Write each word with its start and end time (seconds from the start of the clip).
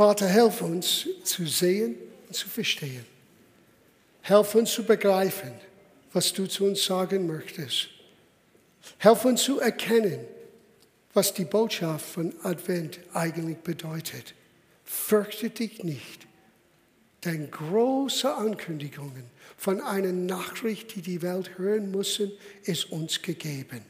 Vater, 0.00 0.28
helf 0.28 0.62
uns 0.62 1.06
zu 1.24 1.44
sehen 1.44 1.94
und 2.26 2.34
zu 2.34 2.48
verstehen. 2.48 3.04
Helf 4.22 4.54
uns 4.54 4.72
zu 4.72 4.82
begreifen, 4.82 5.52
was 6.14 6.32
du 6.32 6.46
zu 6.46 6.64
uns 6.64 6.82
sagen 6.82 7.26
möchtest. 7.26 7.90
Helf 8.96 9.26
uns 9.26 9.42
zu 9.42 9.60
erkennen, 9.60 10.20
was 11.12 11.34
die 11.34 11.44
Botschaft 11.44 12.06
von 12.06 12.32
Advent 12.44 12.98
eigentlich 13.12 13.58
bedeutet. 13.58 14.32
Fürchte 14.84 15.50
dich 15.50 15.84
nicht, 15.84 16.26
denn 17.26 17.50
große 17.50 18.34
Ankündigungen 18.34 19.24
von 19.58 19.82
einer 19.82 20.12
Nachricht, 20.12 20.94
die 20.94 21.02
die 21.02 21.20
Welt 21.20 21.58
hören 21.58 21.90
muss, 21.90 22.22
ist 22.62 22.90
uns 22.90 23.20
gegeben. 23.20 23.82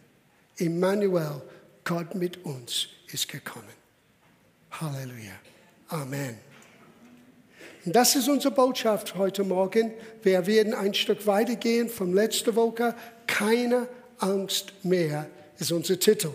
Emmanuel, 0.57 1.41
Gott 1.85 2.17
mit 2.17 2.45
uns, 2.45 2.89
ist 3.13 3.29
gekommen. 3.29 3.77
Halleluja. 4.73 5.39
Amen. 5.91 6.39
Das 7.85 8.15
ist 8.15 8.29
unsere 8.29 8.55
Botschaft 8.55 9.17
heute 9.17 9.43
Morgen. 9.43 9.93
Wir 10.23 10.47
werden 10.47 10.73
ein 10.73 10.95
Stück 10.95 11.27
weitergehen 11.27 11.89
vom 11.89 12.15
letzten 12.15 12.55
Woche. 12.55 12.95
Keine 13.27 13.89
Angst 14.19 14.73
mehr 14.85 15.27
ist 15.59 15.73
unser 15.73 15.99
Titel. 15.99 16.31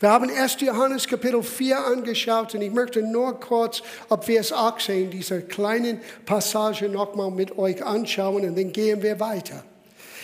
Wir 0.00 0.08
haben 0.08 0.30
1. 0.30 0.56
Johannes 0.60 1.06
Kapitel 1.06 1.42
4 1.42 1.84
angeschaut 1.84 2.54
und 2.54 2.62
ich 2.62 2.72
möchte 2.72 3.02
nur 3.02 3.38
kurz 3.40 3.82
ab 4.08 4.24
Vers 4.24 4.52
18 4.52 5.10
diese 5.10 5.42
kleinen 5.42 6.00
Passage 6.24 6.88
nochmal 6.88 7.30
mit 7.30 7.58
euch 7.58 7.84
anschauen 7.84 8.48
und 8.48 8.56
dann 8.56 8.72
gehen 8.72 9.02
wir 9.02 9.20
weiter. 9.20 9.64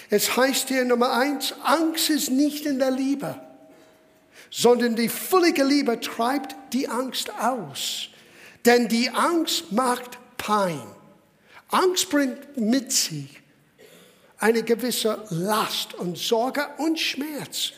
Es 0.08 0.36
heißt 0.38 0.68
hier 0.68 0.86
Nummer 0.86 1.12
eins, 1.12 1.54
Angst 1.64 2.08
ist 2.08 2.30
nicht 2.30 2.64
in 2.64 2.78
der 2.78 2.92
Liebe, 2.92 3.38
sondern 4.50 4.96
die 4.96 5.10
völlige 5.10 5.64
Liebe 5.64 6.00
treibt 6.00 6.56
die 6.72 6.88
Angst 6.88 7.30
aus. 7.38 8.09
Denn 8.64 8.88
die 8.88 9.10
Angst 9.10 9.72
macht 9.72 10.18
Pein. 10.36 10.82
Angst 11.68 12.10
bringt 12.10 12.56
mit 12.56 12.92
sich 12.92 13.40
eine 14.38 14.62
gewisse 14.62 15.22
Last 15.30 15.94
und 15.94 16.18
Sorge 16.18 16.66
und 16.78 16.98
Schmerz. 16.98 17.72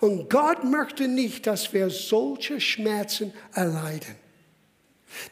Und 0.00 0.30
Gott 0.30 0.64
möchte 0.64 1.08
nicht, 1.08 1.46
dass 1.46 1.72
wir 1.72 1.90
solche 1.90 2.60
Schmerzen 2.60 3.32
erleiden. 3.52 4.16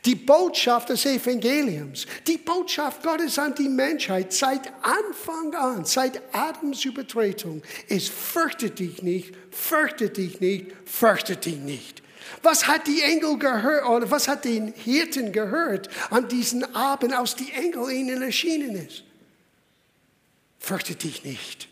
Die 0.04 0.14
Botschaft 0.14 0.90
des 0.90 1.04
Evangeliums, 1.06 2.06
die 2.26 2.36
Botschaft 2.36 3.02
Gottes 3.02 3.38
an 3.38 3.54
die 3.54 3.68
Menschheit 3.68 4.32
seit 4.32 4.68
Anfang 4.82 5.54
an, 5.54 5.84
seit 5.84 6.22
Adams 6.32 6.84
Übertretung, 6.84 7.62
ist 7.88 8.10
fürchte 8.10 8.70
dich 8.70 9.02
nicht, 9.02 9.34
fürchte 9.50 10.10
dich 10.10 10.40
nicht, 10.40 10.66
fürchte 10.84 11.36
dich 11.36 11.56
nicht. 11.56 12.01
Was 12.42 12.66
hat 12.66 12.86
die 12.86 13.02
Engel 13.02 13.38
gehört 13.38 13.86
oder 13.86 14.10
was 14.10 14.28
hat 14.28 14.44
den 14.44 14.72
Hirten 14.72 15.32
gehört 15.32 15.88
an 16.10 16.28
diesem 16.28 16.64
Abend, 16.74 17.12
als 17.14 17.36
die 17.36 17.52
Engel 17.52 17.90
ihnen 17.90 18.22
erschienen 18.22 18.76
ist? 18.76 19.04
Fürchte 20.58 20.94
dich 20.94 21.24
nicht. 21.24 21.68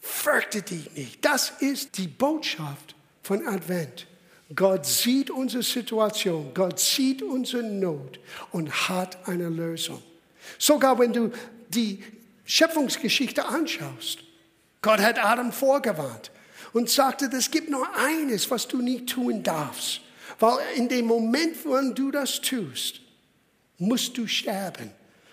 Fürchte 0.00 0.62
dich 0.62 0.90
nicht. 0.92 1.24
Das 1.24 1.52
ist 1.60 1.98
die 1.98 2.08
Botschaft 2.08 2.94
von 3.22 3.46
Advent. 3.46 4.06
Gott 4.54 4.84
sieht 4.84 5.30
unsere 5.30 5.62
Situation, 5.62 6.52
Gott 6.52 6.78
sieht 6.78 7.22
unsere 7.22 7.62
Not 7.62 8.18
und 8.50 8.88
hat 8.88 9.26
eine 9.28 9.48
Lösung. 9.48 10.02
Sogar 10.58 10.98
wenn 10.98 11.12
du 11.12 11.30
die 11.68 12.02
Schöpfungsgeschichte 12.44 13.44
anschaust, 13.46 14.18
Gott 14.82 15.00
hat 15.00 15.24
Adam 15.24 15.52
vorgewarnt 15.52 16.30
und 16.72 16.88
sagte, 16.90 17.30
es 17.36 17.50
gibt 17.50 17.70
nur 17.70 17.86
eines, 17.96 18.50
was 18.50 18.68
du 18.68 18.78
nicht 18.78 19.08
tun 19.08 19.42
darfst. 19.42 20.00
Weil 20.38 20.58
in 20.76 20.88
dem 20.88 21.06
Moment, 21.06 21.64
wo 21.64 21.78
du 21.92 22.10
das 22.10 22.40
tust, 22.40 23.00
musst 23.78 24.16
du 24.16 24.26
sterben. 24.26 24.90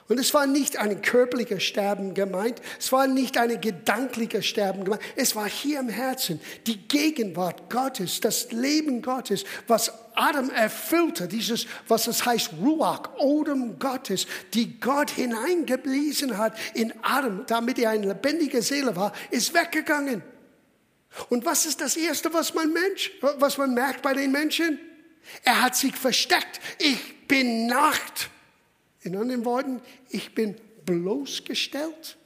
Und 0.09 0.19
es 0.19 0.33
war 0.33 0.47
nicht 0.47 0.77
ein 0.77 1.03
körperliches 1.03 1.61
Sterben 1.61 2.15
gemeint, 2.15 2.59
es 2.79 2.91
war 2.91 3.05
nicht 3.05 3.37
ein 3.37 3.61
gedankliches 3.61 4.43
Sterben 4.43 4.83
gemeint, 4.83 5.03
es 5.15 5.35
war 5.35 5.47
hier 5.47 5.79
im 5.79 5.87
Herzen 5.87 6.41
die 6.65 6.79
Gegenwart 6.87 7.69
Gottes, 7.69 8.19
das 8.19 8.51
Leben 8.51 9.03
Gottes, 9.03 9.43
was 9.67 9.93
Adam 10.15 10.49
erfüllte, 10.49 11.27
dieses, 11.27 11.67
was 11.87 12.07
es 12.07 12.25
heißt, 12.25 12.53
Ruach, 12.59 13.19
Odem 13.19 13.77
Gottes, 13.77 14.25
die 14.55 14.79
Gott 14.79 15.11
hineingebliesen 15.11 16.39
hat 16.39 16.57
in 16.73 16.91
Adam, 17.03 17.45
damit 17.45 17.77
er 17.77 17.91
eine 17.91 18.07
lebendige 18.07 18.63
Seele 18.63 18.95
war, 18.95 19.13
ist 19.29 19.53
weggegangen. 19.53 20.23
Und 21.29 21.45
was 21.45 21.65
ist 21.65 21.81
das 21.81 21.97
Erste, 21.97 22.33
was 22.33 22.53
man, 22.53 22.71
Mensch, 22.71 23.11
was 23.21 23.57
man 23.57 23.73
merkt 23.73 24.01
bei 24.01 24.13
den 24.13 24.31
Menschen? 24.31 24.79
Er 25.43 25.61
hat 25.61 25.75
sich 25.75 25.95
versteckt. 25.95 26.59
Ich 26.77 27.27
bin 27.27 27.67
Nacht. 27.67 28.29
In 29.01 29.15
anderen 29.15 29.45
Worten, 29.45 29.81
ich 30.09 30.35
bin 30.35 30.55
bloßgestellt 30.85 32.17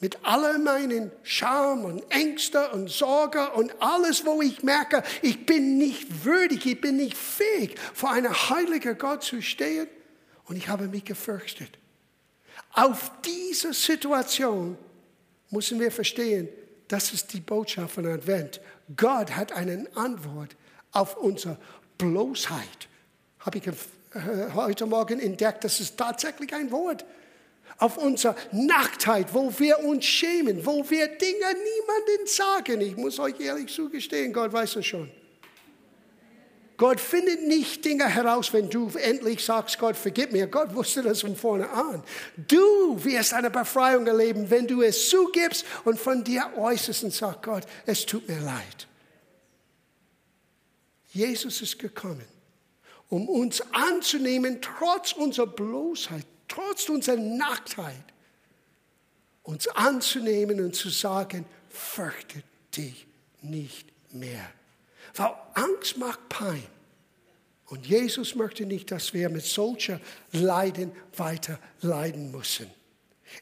mit 0.00 0.18
all 0.24 0.58
meinen 0.58 1.10
Scham 1.22 1.84
und 1.84 2.02
Ängste 2.10 2.70
und 2.70 2.90
Sorge 2.90 3.50
und 3.52 3.72
alles, 3.80 4.26
wo 4.26 4.42
ich 4.42 4.62
merke, 4.62 5.02
ich 5.22 5.46
bin 5.46 5.78
nicht 5.78 6.24
würdig, 6.24 6.66
ich 6.66 6.80
bin 6.80 6.96
nicht 6.96 7.16
fähig, 7.16 7.78
vor 7.94 8.10
einem 8.10 8.32
heiligen 8.50 8.98
Gott 8.98 9.22
zu 9.22 9.40
stehen. 9.40 9.88
Und 10.44 10.56
ich 10.56 10.68
habe 10.68 10.86
mich 10.88 11.04
gefürchtet. 11.04 11.78
Auf 12.72 13.10
diese 13.24 13.72
Situation 13.72 14.76
müssen 15.50 15.80
wir 15.80 15.90
verstehen, 15.90 16.48
das 16.88 17.12
ist 17.12 17.32
die 17.32 17.40
Botschaft 17.40 17.94
von 17.94 18.06
Advent. 18.06 18.60
Gott 18.96 19.34
hat 19.36 19.52
eine 19.52 19.86
Antwort 19.94 20.56
auf 20.92 21.16
unsere 21.16 21.58
Bloßheit. 21.98 22.88
Habe 23.40 23.58
ich 23.58 23.66
äh, 23.66 23.72
heute 24.54 24.86
Morgen 24.86 25.20
entdeckt, 25.20 25.64
das 25.64 25.80
ist 25.80 25.96
tatsächlich 25.96 26.52
ein 26.54 26.70
Wort. 26.70 27.04
Auf 27.78 27.98
unsere 27.98 28.36
Nacktheit, 28.52 29.34
wo 29.34 29.52
wir 29.58 29.80
uns 29.80 30.04
schämen, 30.04 30.64
wo 30.64 30.88
wir 30.88 31.08
Dinge 31.08 31.46
niemandem 31.46 32.26
sagen. 32.26 32.80
Ich 32.80 32.96
muss 32.96 33.18
euch 33.18 33.38
ehrlich 33.40 33.72
zugestehen, 33.72 34.32
Gott 34.32 34.52
weiß 34.52 34.76
es 34.76 34.86
schon. 34.86 35.10
Gott 36.76 37.00
findet 37.00 37.46
nicht 37.46 37.84
Dinge 37.84 38.06
heraus, 38.06 38.52
wenn 38.52 38.68
du 38.68 38.88
endlich 38.96 39.44
sagst, 39.44 39.78
Gott, 39.78 39.96
vergib 39.96 40.32
mir. 40.32 40.46
Gott 40.46 40.74
wusste 40.74 41.02
das 41.02 41.22
von 41.22 41.34
vorne 41.34 41.70
an. 41.70 42.02
Du 42.36 43.02
wirst 43.02 43.32
eine 43.32 43.50
Befreiung 43.50 44.06
erleben, 44.06 44.50
wenn 44.50 44.66
du 44.66 44.82
es 44.82 45.08
zugibst 45.08 45.64
und 45.84 45.98
von 45.98 46.22
dir 46.22 46.52
äußerst 46.56 47.04
und 47.04 47.14
sagst, 47.14 47.42
Gott, 47.42 47.64
es 47.86 48.04
tut 48.04 48.28
mir 48.28 48.40
leid. 48.40 48.86
Jesus 51.08 51.62
ist 51.62 51.78
gekommen, 51.78 52.26
um 53.08 53.26
uns 53.28 53.62
anzunehmen, 53.72 54.60
trotz 54.60 55.12
unserer 55.12 55.46
Bloßheit, 55.46 56.26
trotz 56.46 56.90
unserer 56.90 57.16
Nacktheit, 57.16 58.04
uns 59.42 59.66
anzunehmen 59.68 60.60
und 60.60 60.74
zu 60.74 60.90
sagen, 60.90 61.46
fürchte 61.70 62.42
dich 62.76 63.06
nicht 63.40 63.88
mehr. 64.12 64.50
Weil 65.16 65.34
Angst 65.54 65.96
macht 65.96 66.28
Pein. 66.28 66.62
Und 67.66 67.86
Jesus 67.86 68.34
möchte 68.34 68.64
nicht, 68.64 68.90
dass 68.90 69.12
wir 69.12 69.28
mit 69.28 69.44
solcher 69.44 70.00
Leiden 70.32 70.92
weiter 71.16 71.58
leiden 71.80 72.30
müssen. 72.30 72.70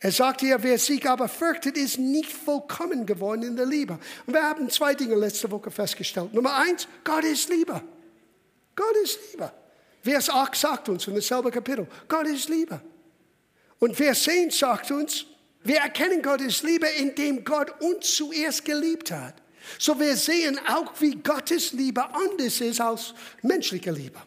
Er 0.01 0.13
sagt 0.13 0.41
hier, 0.41 0.63
wer 0.63 0.79
sich 0.79 1.07
aber 1.07 1.29
fürchtet, 1.29 1.77
ist 1.77 1.99
nicht 1.99 2.33
vollkommen 2.33 3.05
geworden 3.05 3.43
in 3.43 3.57
der 3.57 3.67
Liebe. 3.67 3.99
Und 4.27 4.33
wir 4.33 4.43
haben 4.43 4.71
zwei 4.71 4.95
Dinge 4.95 5.15
letzte 5.15 5.51
Woche 5.51 5.71
festgestellt. 5.71 6.33
Nummer 6.33 6.57
eins, 6.57 6.89
Gott 7.05 7.25
ist 7.25 7.51
Liebe. 7.51 7.83
Gott 8.75 8.97
ist 9.03 9.19
Liebe. 9.31 9.53
Vers 10.03 10.31
8 10.31 10.55
sagt 10.55 10.89
uns 10.89 11.07
in 11.07 11.15
dasselbe 11.15 11.51
Kapitel, 11.51 11.87
Gott 12.09 12.27
ist 12.27 12.49
Liebe. 12.49 12.81
Und 13.79 13.97
Vers 13.97 14.23
10 14.25 14.51
sagt 14.51 14.91
uns, 14.91 15.27
wir 15.63 15.79
erkennen 15.79 16.23
Gottes 16.23 16.63
Liebe, 16.63 16.87
indem 16.99 17.45
Gott 17.45 17.81
uns 17.81 18.15
zuerst 18.15 18.65
geliebt 18.65 19.11
hat. 19.11 19.35
So 19.79 19.99
wir 19.99 20.17
sehen 20.17 20.59
auch, 20.69 20.93
wie 21.01 21.17
Gottes 21.17 21.73
Liebe 21.73 22.05
anders 22.13 22.61
ist 22.61 22.81
als 22.81 23.15
menschliche 23.43 23.91
Liebe. 23.91 24.21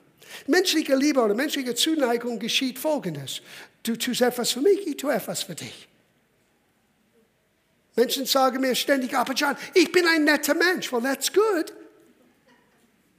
Menschliche 0.48 0.96
Liebe 0.96 1.22
oder 1.22 1.34
menschliche 1.34 1.76
Zuneigung 1.76 2.40
geschieht 2.40 2.78
folgendes. 2.78 3.42
Du 3.84 3.96
tust 3.96 4.22
etwas 4.22 4.52
für 4.52 4.62
mich, 4.62 4.86
ich 4.86 4.98
tue 4.98 5.14
etwas 5.14 5.44
für 5.44 5.56
dich. 5.56 5.88
Menschen 7.96 8.26
sagen 8.26 8.62
mir 8.62 8.76
ständig, 8.76 9.16
aber 9.16 9.34
John, 9.34 9.58
ich 9.74 9.92
bin 9.92 10.06
ein 10.06 10.24
netter 10.24 10.54
Mensch. 10.54 10.92
Well, 10.92 11.02
that's 11.02 11.34
good. 11.34 11.74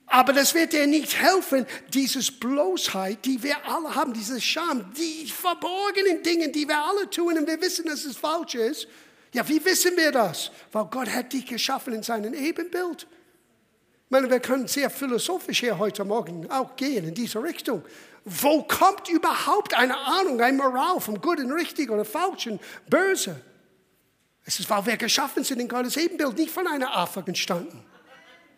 Aber 0.07 0.33
das 0.33 0.55
wird 0.55 0.73
dir 0.73 0.87
nicht 0.87 1.21
helfen, 1.21 1.67
dieses 1.93 2.31
Bloßheit, 2.31 3.25
die 3.25 3.43
wir 3.43 3.57
alle 3.67 3.95
haben, 3.95 4.15
diese 4.15 4.41
Scham, 4.41 4.93
die 4.95 5.29
verborgenen 5.29 6.23
Dinge, 6.23 6.49
die 6.49 6.67
wir 6.67 6.79
alle 6.79 7.11
tun 7.11 7.37
und 7.37 7.47
wir 7.47 7.61
wissen, 7.61 7.87
dass 7.87 8.05
es 8.05 8.17
falsch 8.17 8.55
ist, 8.55 8.89
ja, 9.33 9.47
wie 9.49 9.65
wissen 9.65 9.97
wir 9.97 10.13
das? 10.13 10.51
Weil 10.73 10.87
Gott 10.87 11.09
hat 11.09 11.33
dich 11.33 11.47
geschaffen 11.47 11.93
in 11.93 12.03
seinem 12.03 12.35
Ebenbild. 12.35 13.07
Ich 14.09 14.11
meine, 14.11 14.31
wir 14.31 14.41
können 14.41 14.67
sehr 14.69 14.89
philosophisch 14.89 15.61
hier 15.61 15.79
heute 15.79 16.05
Morgen 16.05 16.51
auch 16.51 16.77
gehen 16.77 17.09
in 17.09 17.15
diese 17.15 17.43
Richtung. 17.43 17.85
Wo 18.25 18.63
kommt 18.63 19.09
überhaupt 19.09 19.75
eine 19.75 19.97
Ahnung, 19.97 20.41
ein 20.41 20.57
Moral 20.57 21.01
vom 21.01 21.21
Guten, 21.21 21.53
Richtig 21.53 21.91
oder 21.91 22.05
Falsch 22.05 22.47
und 22.47 22.61
Böse? 22.89 23.41
Es 24.45 24.59
ist, 24.59 24.71
weil 24.71 24.87
wir 24.87 24.97
geschaffen 24.97 25.45
sind 25.45 25.61
in 25.61 25.69
Gottes 25.69 25.97
Ebenbild, 25.99 26.39
nicht 26.39 26.51
von 26.51 26.67
einer 26.67 26.97
Affe 26.97 27.23
entstanden. 27.27 27.85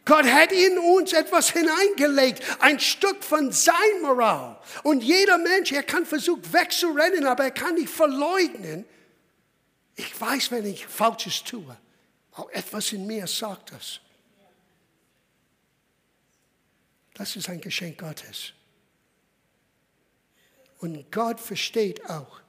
Gott 0.05 0.25
hat 0.25 0.52
in 0.52 0.78
uns 0.78 1.12
etwas 1.12 1.50
hineingelegt, 1.50 2.43
ein 2.61 2.81
Stück 2.81 3.23
von 3.23 3.52
sein 3.52 3.75
Moral. 4.02 4.56
Und 4.82 5.02
jeder 5.02 5.37
Mensch, 5.38 5.73
er 5.73 5.82
kann 5.82 6.06
versuchen 6.06 6.43
wegzurennen, 6.52 7.26
aber 7.26 7.44
er 7.44 7.50
kann 7.50 7.75
nicht 7.75 7.90
verleugnen. 7.90 8.84
Ich 10.00 10.19
weiß, 10.19 10.50
wenn 10.50 10.64
ich 10.64 10.87
Falsches 10.87 11.44
tue. 11.44 11.76
Auch 12.32 12.49
etwas 12.52 12.91
in 12.93 13.06
mir 13.06 13.26
sagt 13.26 13.70
das. 13.73 14.00
Das 17.12 17.37
ist 17.37 17.50
ein 17.50 17.61
Geschenk 17.61 17.99
Gottes. 17.99 18.55
Und 20.79 21.12
Gott 21.12 21.38
versteht 21.38 22.08
auch 22.08 22.41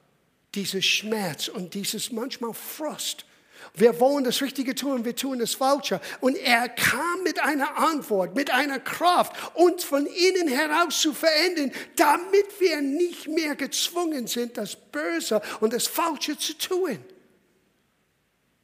dieses 0.54 0.86
Schmerz 0.86 1.48
und 1.48 1.74
dieses 1.74 2.10
manchmal 2.10 2.54
Frost. 2.54 3.26
Wir 3.74 4.00
wollen 4.00 4.24
das 4.24 4.40
Richtige 4.40 4.74
tun, 4.74 5.04
wir 5.04 5.14
tun 5.14 5.38
das 5.38 5.54
Falsche. 5.54 6.00
Und 6.22 6.36
er 6.36 6.70
kam 6.70 7.22
mit 7.22 7.38
einer 7.38 7.76
Antwort, 7.76 8.34
mit 8.34 8.50
einer 8.50 8.80
Kraft, 8.80 9.36
uns 9.54 9.84
von 9.84 10.06
innen 10.06 10.48
heraus 10.48 11.02
zu 11.02 11.12
verändern, 11.12 11.70
damit 11.96 12.60
wir 12.60 12.80
nicht 12.80 13.28
mehr 13.28 13.56
gezwungen 13.56 14.26
sind, 14.26 14.56
das 14.56 14.74
Böse 14.74 15.42
und 15.60 15.74
das 15.74 15.86
Falsche 15.86 16.38
zu 16.38 16.56
tun. 16.56 16.98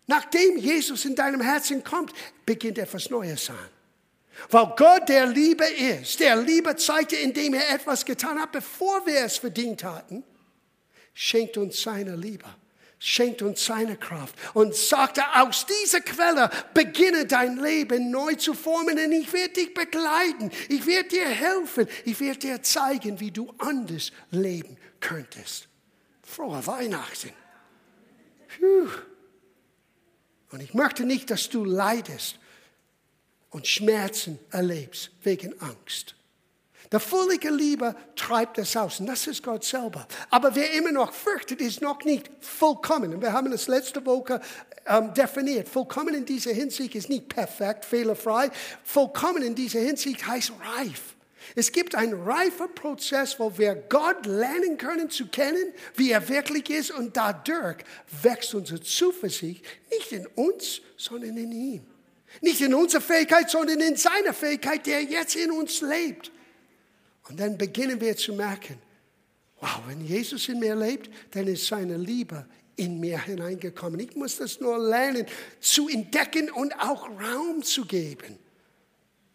Nachdem 0.08 0.56
Jesus 0.56 1.04
in 1.04 1.14
deinem 1.14 1.42
Herzen 1.42 1.84
kommt, 1.84 2.12
beginnt 2.44 2.78
etwas 2.78 3.10
Neues 3.10 3.50
an. 3.50 3.68
Weil 4.50 4.72
Gott 4.74 5.08
der 5.08 5.26
Liebe 5.26 5.64
ist, 5.64 6.18
der 6.20 6.36
Liebe 6.36 6.74
zeigte, 6.76 7.16
indem 7.16 7.54
er 7.54 7.70
etwas 7.70 8.04
getan 8.04 8.40
hat, 8.40 8.50
bevor 8.52 9.06
wir 9.06 9.20
es 9.20 9.36
verdient 9.36 9.84
hatten, 9.84 10.24
schenkt 11.12 11.58
uns 11.58 11.82
seine 11.82 12.16
Liebe, 12.16 12.46
schenkt 12.98 13.42
uns 13.42 13.66
seine 13.66 13.96
Kraft 13.96 14.34
und 14.54 14.74
sagte, 14.74 15.22
aus 15.34 15.66
dieser 15.66 16.00
Quelle 16.00 16.48
beginne 16.72 17.26
dein 17.26 17.58
Leben 17.58 18.10
neu 18.10 18.34
zu 18.36 18.54
formen 18.54 18.98
und 18.98 19.12
ich 19.12 19.30
werde 19.34 19.54
dich 19.54 19.74
begleiten, 19.74 20.50
ich 20.70 20.86
werde 20.86 21.10
dir 21.10 21.28
helfen, 21.28 21.86
ich 22.06 22.18
werde 22.18 22.38
dir 22.38 22.62
zeigen, 22.62 23.20
wie 23.20 23.30
du 23.30 23.52
anders 23.58 24.10
leben 24.30 24.78
könntest. 25.00 25.68
Frohe 26.22 26.66
Weihnachten. 26.66 27.32
Puh. 28.58 28.88
Und 30.50 30.62
ich 30.62 30.74
möchte 30.74 31.04
nicht, 31.04 31.30
dass 31.30 31.48
du 31.48 31.64
leidest 31.64 32.38
und 33.50 33.66
Schmerzen 33.66 34.38
erlebst 34.50 35.10
wegen 35.22 35.58
Angst. 35.60 36.14
Der 36.90 37.00
völlige 37.00 37.50
Liebe 37.50 37.94
treibt 38.16 38.56
es 38.56 38.74
aus 38.74 39.00
und 39.00 39.06
das 39.06 39.26
ist 39.26 39.42
Gott 39.42 39.62
selber. 39.62 40.06
Aber 40.30 40.54
wer 40.54 40.72
immer 40.72 40.92
noch 40.92 41.12
fürchtet, 41.12 41.60
ist 41.60 41.82
noch 41.82 42.02
nicht 42.04 42.30
vollkommen. 42.40 43.14
Und 43.14 43.20
wir 43.20 43.32
haben 43.32 43.50
das 43.50 43.68
letzte 43.68 44.04
Woche 44.06 44.40
ähm, 44.86 45.12
definiert. 45.12 45.68
Vollkommen 45.68 46.14
in 46.14 46.24
dieser 46.24 46.52
Hinsicht 46.52 46.94
ist 46.94 47.10
nicht 47.10 47.28
perfekt, 47.28 47.84
fehlerfrei. 47.84 48.50
Vollkommen 48.84 49.42
in 49.42 49.54
dieser 49.54 49.80
Hinsicht 49.80 50.26
heißt 50.26 50.52
reif. 50.78 51.14
Es 51.54 51.72
gibt 51.72 51.94
einen 51.94 52.14
reifen 52.14 52.74
Prozess, 52.74 53.38
wo 53.38 53.56
wir 53.56 53.74
Gott 53.74 54.26
lernen 54.26 54.76
können 54.76 55.10
zu 55.10 55.26
kennen, 55.26 55.72
wie 55.96 56.10
er 56.10 56.28
wirklich 56.28 56.68
ist 56.70 56.90
und 56.90 57.16
dadurch 57.16 57.78
wächst 58.22 58.54
unsere 58.54 58.80
Zuversicht 58.80 59.64
nicht 59.90 60.12
in 60.12 60.26
uns, 60.26 60.80
sondern 60.96 61.36
in 61.36 61.52
ihm. 61.52 61.86
Nicht 62.40 62.60
in 62.60 62.74
unserer 62.74 63.00
Fähigkeit, 63.00 63.50
sondern 63.50 63.80
in 63.80 63.96
seiner 63.96 64.34
Fähigkeit, 64.34 64.86
der 64.86 65.02
jetzt 65.02 65.34
in 65.36 65.50
uns 65.50 65.80
lebt. 65.80 66.30
Und 67.28 67.40
dann 67.40 67.56
beginnen 67.56 68.00
wir 68.00 68.16
zu 68.16 68.34
merken, 68.34 68.78
wow, 69.60 69.82
wenn 69.86 70.04
Jesus 70.04 70.48
in 70.48 70.58
mir 70.58 70.76
lebt, 70.76 71.10
dann 71.32 71.46
ist 71.46 71.66
seine 71.66 71.96
Liebe 71.96 72.46
in 72.76 73.00
mir 73.00 73.20
hineingekommen. 73.20 73.98
Ich 74.00 74.14
muss 74.14 74.36
das 74.36 74.60
nur 74.60 74.78
lernen 74.78 75.26
zu 75.60 75.88
entdecken 75.88 76.50
und 76.50 76.72
auch 76.78 77.08
Raum 77.08 77.62
zu 77.62 77.84
geben, 77.84 78.38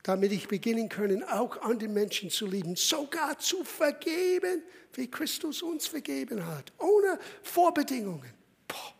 damit 0.03 0.33
ich 0.33 0.47
beginnen 0.49 0.89
kann, 0.89 1.23
auch 1.23 1.61
anderen 1.61 1.93
Menschen 1.93 2.29
zu 2.29 2.45
lieben, 2.45 2.75
sogar 2.75 3.39
zu 3.39 3.63
vergeben, 3.63 4.61
wie 4.93 5.09
Christus 5.09 5.61
uns 5.61 5.87
vergeben 5.87 6.45
hat, 6.45 6.71
ohne 6.77 7.17
Vorbedingungen. 7.41 8.33
Boah. 8.67 8.93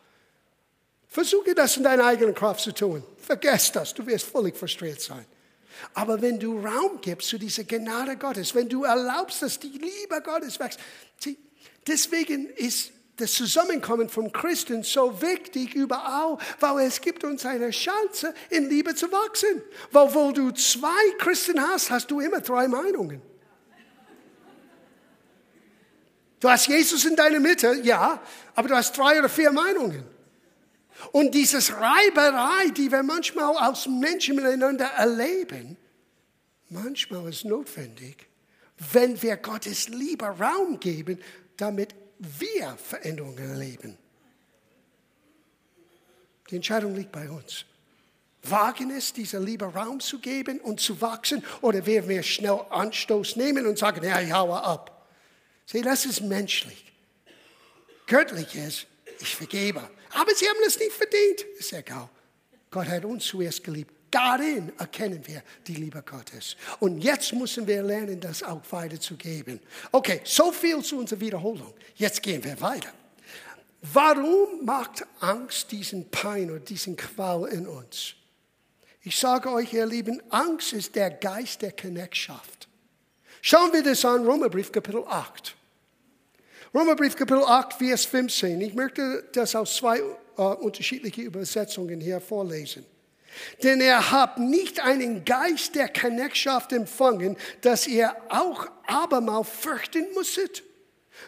Versuche 1.07 1.53
das 1.53 1.75
in 1.77 1.83
deiner 1.83 2.05
eigenen 2.05 2.33
Kraft 2.33 2.61
zu 2.61 2.71
tun. 2.71 3.03
Vergiss 3.17 3.71
das, 3.71 3.93
du 3.93 4.05
wirst 4.07 4.25
völlig 4.25 4.55
frustriert 4.55 5.01
sein. 5.01 5.25
Aber 5.93 6.21
wenn 6.21 6.39
du 6.39 6.59
Raum 6.59 7.01
gibst 7.01 7.29
zu 7.29 7.37
dieser 7.37 7.65
Gnade 7.65 8.15
Gottes, 8.15 8.55
wenn 8.55 8.69
du 8.69 8.83
erlaubst, 8.85 9.41
dass 9.41 9.59
die 9.59 9.67
Liebe 9.67 10.21
Gottes 10.23 10.59
wächst, 10.59 10.79
deswegen 11.85 12.49
ist 12.51 12.91
das 13.17 13.33
Zusammenkommen 13.33 14.09
von 14.09 14.31
Christen 14.31 14.83
so 14.83 15.21
wichtig 15.21 15.75
überall, 15.75 16.37
weil 16.59 16.87
es 16.87 16.99
gibt 16.99 17.23
uns 17.23 17.45
eine 17.45 17.69
Chance, 17.69 18.33
in 18.49 18.69
Liebe 18.69 18.95
zu 18.95 19.11
wachsen. 19.11 19.61
Weil 19.91 20.13
wo 20.13 20.31
du 20.31 20.51
zwei 20.51 21.11
Christen 21.19 21.61
hast, 21.61 21.91
hast 21.91 22.09
du 22.09 22.19
immer 22.19 22.41
drei 22.41 22.67
Meinungen. 22.67 23.21
Du 26.39 26.49
hast 26.49 26.67
Jesus 26.67 27.05
in 27.05 27.15
deiner 27.15 27.39
Mitte, 27.39 27.79
ja, 27.83 28.21
aber 28.55 28.67
du 28.67 28.75
hast 28.75 28.97
drei 28.97 29.19
oder 29.19 29.29
vier 29.29 29.51
Meinungen. 29.51 30.03
Und 31.11 31.33
dieses 31.33 31.71
Reiberei, 31.71 32.69
die 32.75 32.91
wir 32.91 33.03
manchmal 33.03 33.55
als 33.57 33.87
Menschen 33.87 34.35
miteinander 34.35 34.85
erleben, 34.85 35.77
manchmal 36.69 37.29
ist 37.29 37.45
notwendig, 37.45 38.27
wenn 38.91 39.21
wir 39.21 39.37
Gottes 39.37 39.87
Liebe 39.89 40.25
Raum 40.25 40.79
geben, 40.79 41.19
damit 41.55 41.95
wir 42.23 42.77
Veränderungen 42.77 43.49
erleben. 43.49 43.97
Die 46.49 46.55
Entscheidung 46.55 46.95
liegt 46.95 47.11
bei 47.11 47.29
uns. 47.29 47.65
Wagen 48.43 48.91
es, 48.91 49.13
dieser 49.13 49.39
Liebe 49.39 49.65
Raum 49.65 49.99
zu 49.99 50.19
geben 50.19 50.59
und 50.59 50.79
zu 50.79 50.99
wachsen, 50.99 51.43
oder 51.61 51.85
werden 51.85 52.09
wir 52.09 52.23
schnell 52.23 52.59
Anstoß 52.69 53.37
nehmen 53.37 53.65
und 53.65 53.77
sagen, 53.77 54.03
ja, 54.03 54.19
ich 54.19 54.31
haue 54.31 54.61
ab. 54.61 55.07
Sieh, 55.65 55.81
das 55.81 56.05
ist 56.05 56.21
menschlich. 56.21 56.91
Göttlich 58.05 58.53
ist, 58.55 58.85
ich 59.19 59.35
vergebe. 59.35 59.89
Aber 60.13 60.35
sie 60.35 60.47
haben 60.47 60.59
es 60.67 60.77
nicht 60.77 60.91
verdient. 60.91 61.41
Ist 61.57 61.71
egal. 61.71 62.09
Gott 62.69 62.87
hat 62.87 63.05
uns 63.05 63.25
zuerst 63.25 63.63
geliebt. 63.63 63.93
Darin 64.13 64.71
erkennen 64.77 65.25
wir 65.25 65.41
die 65.65 65.73
Liebe 65.73 66.03
Gottes. 66.03 66.55
Und 66.79 66.99
jetzt 66.99 67.33
müssen 67.33 67.65
wir 67.65 67.81
lernen, 67.81 68.19
das 68.19 68.43
auch 68.43 68.61
weiterzugeben. 68.69 69.59
Okay, 69.91 70.21
so 70.23 70.51
viel 70.51 70.83
zu 70.83 70.99
unserer 70.99 71.19
Wiederholung. 71.19 71.73
Jetzt 71.95 72.21
gehen 72.21 72.43
wir 72.43 72.61
weiter. 72.61 72.89
Warum 73.81 74.63
macht 74.63 75.03
Angst 75.19 75.71
diesen 75.71 76.11
Pein 76.11 76.51
oder 76.51 76.59
diesen 76.59 76.95
Qual 76.95 77.47
in 77.47 77.65
uns? 77.65 78.13
Ich 79.01 79.17
sage 79.17 79.51
euch, 79.51 79.73
ihr 79.73 79.87
Lieben, 79.87 80.21
Angst 80.29 80.73
ist 80.73 80.93
der 80.93 81.09
Geist 81.09 81.63
der 81.63 81.71
Knechtschaft. 81.71 82.67
Schauen 83.41 83.73
wir 83.73 83.81
das 83.81 84.05
an, 84.05 84.27
Römerbrief 84.27 84.71
Kapitel 84.71 85.03
8. 85.07 85.55
Römerbrief 86.71 87.15
Kapitel 87.15 87.43
8, 87.43 87.73
Vers 87.73 88.05
15. 88.05 88.61
Ich 88.61 88.75
möchte 88.75 89.27
das 89.33 89.55
aus 89.55 89.75
zwei 89.75 90.01
äh, 90.37 90.41
unterschiedlichen 90.41 91.23
Übersetzungen 91.23 91.99
hier 91.99 92.21
vorlesen. 92.21 92.85
Denn 93.63 93.81
ihr 93.81 94.11
habt 94.11 94.39
nicht 94.39 94.79
einen 94.79 95.25
Geist 95.25 95.75
der 95.75 95.87
Knechtschaft 95.87 96.71
empfangen, 96.73 97.37
dass 97.61 97.87
ihr 97.87 98.15
auch 98.29 98.67
abermal 98.87 99.43
fürchten 99.43 100.05
musstet, 100.13 100.63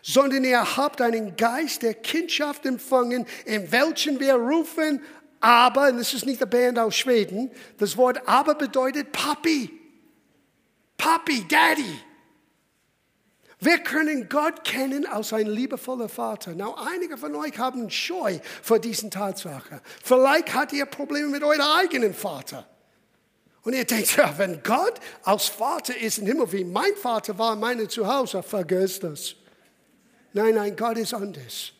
sondern 0.02 0.44
ihr 0.44 0.78
habt 0.78 1.02
einen 1.02 1.36
Geist 1.36 1.82
der 1.82 1.94
Kindschaft 1.94 2.66
empfangen, 2.66 3.26
in 3.46 3.72
welchen 3.72 4.20
wir 4.20 4.36
rufen, 4.36 5.02
aber, 5.40 5.90
und 5.90 5.98
das 6.00 6.14
ist 6.14 6.26
nicht 6.26 6.42
der 6.42 6.48
Band 6.48 6.80
aus 6.80 6.96
Schweden, 6.96 7.52
das 7.78 7.96
Wort 7.98 8.28
aber 8.28 8.56
bedeutet 8.56 9.12
Papi. 9.12 9.70
Papi, 10.98 11.46
Daddy. 11.48 12.00
Wir 13.66 13.80
können 13.80 14.30
Gott 14.30 14.64
kennen 14.64 15.08
als 15.08 15.34
ein 15.34 15.48
liebevoller 15.48 16.08
Vater. 16.08 16.54
Now, 16.54 16.76
einige 16.76 17.18
von 17.18 17.34
euch 17.34 17.58
haben 17.58 17.90
Scheu 17.90 18.38
vor 18.62 18.78
diesen 18.78 19.10
Tatsachen. 19.10 19.82
Vielleicht 20.04 20.54
hat 20.54 20.72
ihr 20.72 20.86
Probleme 20.86 21.30
mit 21.30 21.42
eurem 21.42 21.62
eigenen 21.62 22.14
Vater. 22.14 22.68
Und 23.64 23.74
ihr 23.74 23.84
denkt, 23.84 24.18
ja, 24.18 24.38
wenn 24.38 24.62
Gott 24.62 25.00
als 25.24 25.48
Vater 25.48 25.98
ist 25.98 26.20
im 26.20 26.28
Himmel, 26.28 26.52
wie 26.52 26.64
mein 26.64 26.96
Vater 26.96 27.40
war 27.40 27.54
in 27.54 27.60
meinem 27.60 27.90
Zuhause, 27.90 28.44
vergiss 28.44 29.00
das. 29.00 29.34
Nein, 30.34 30.54
nein, 30.54 30.76
Gott 30.76 31.00
ist 31.00 31.16
anders. 31.16 31.72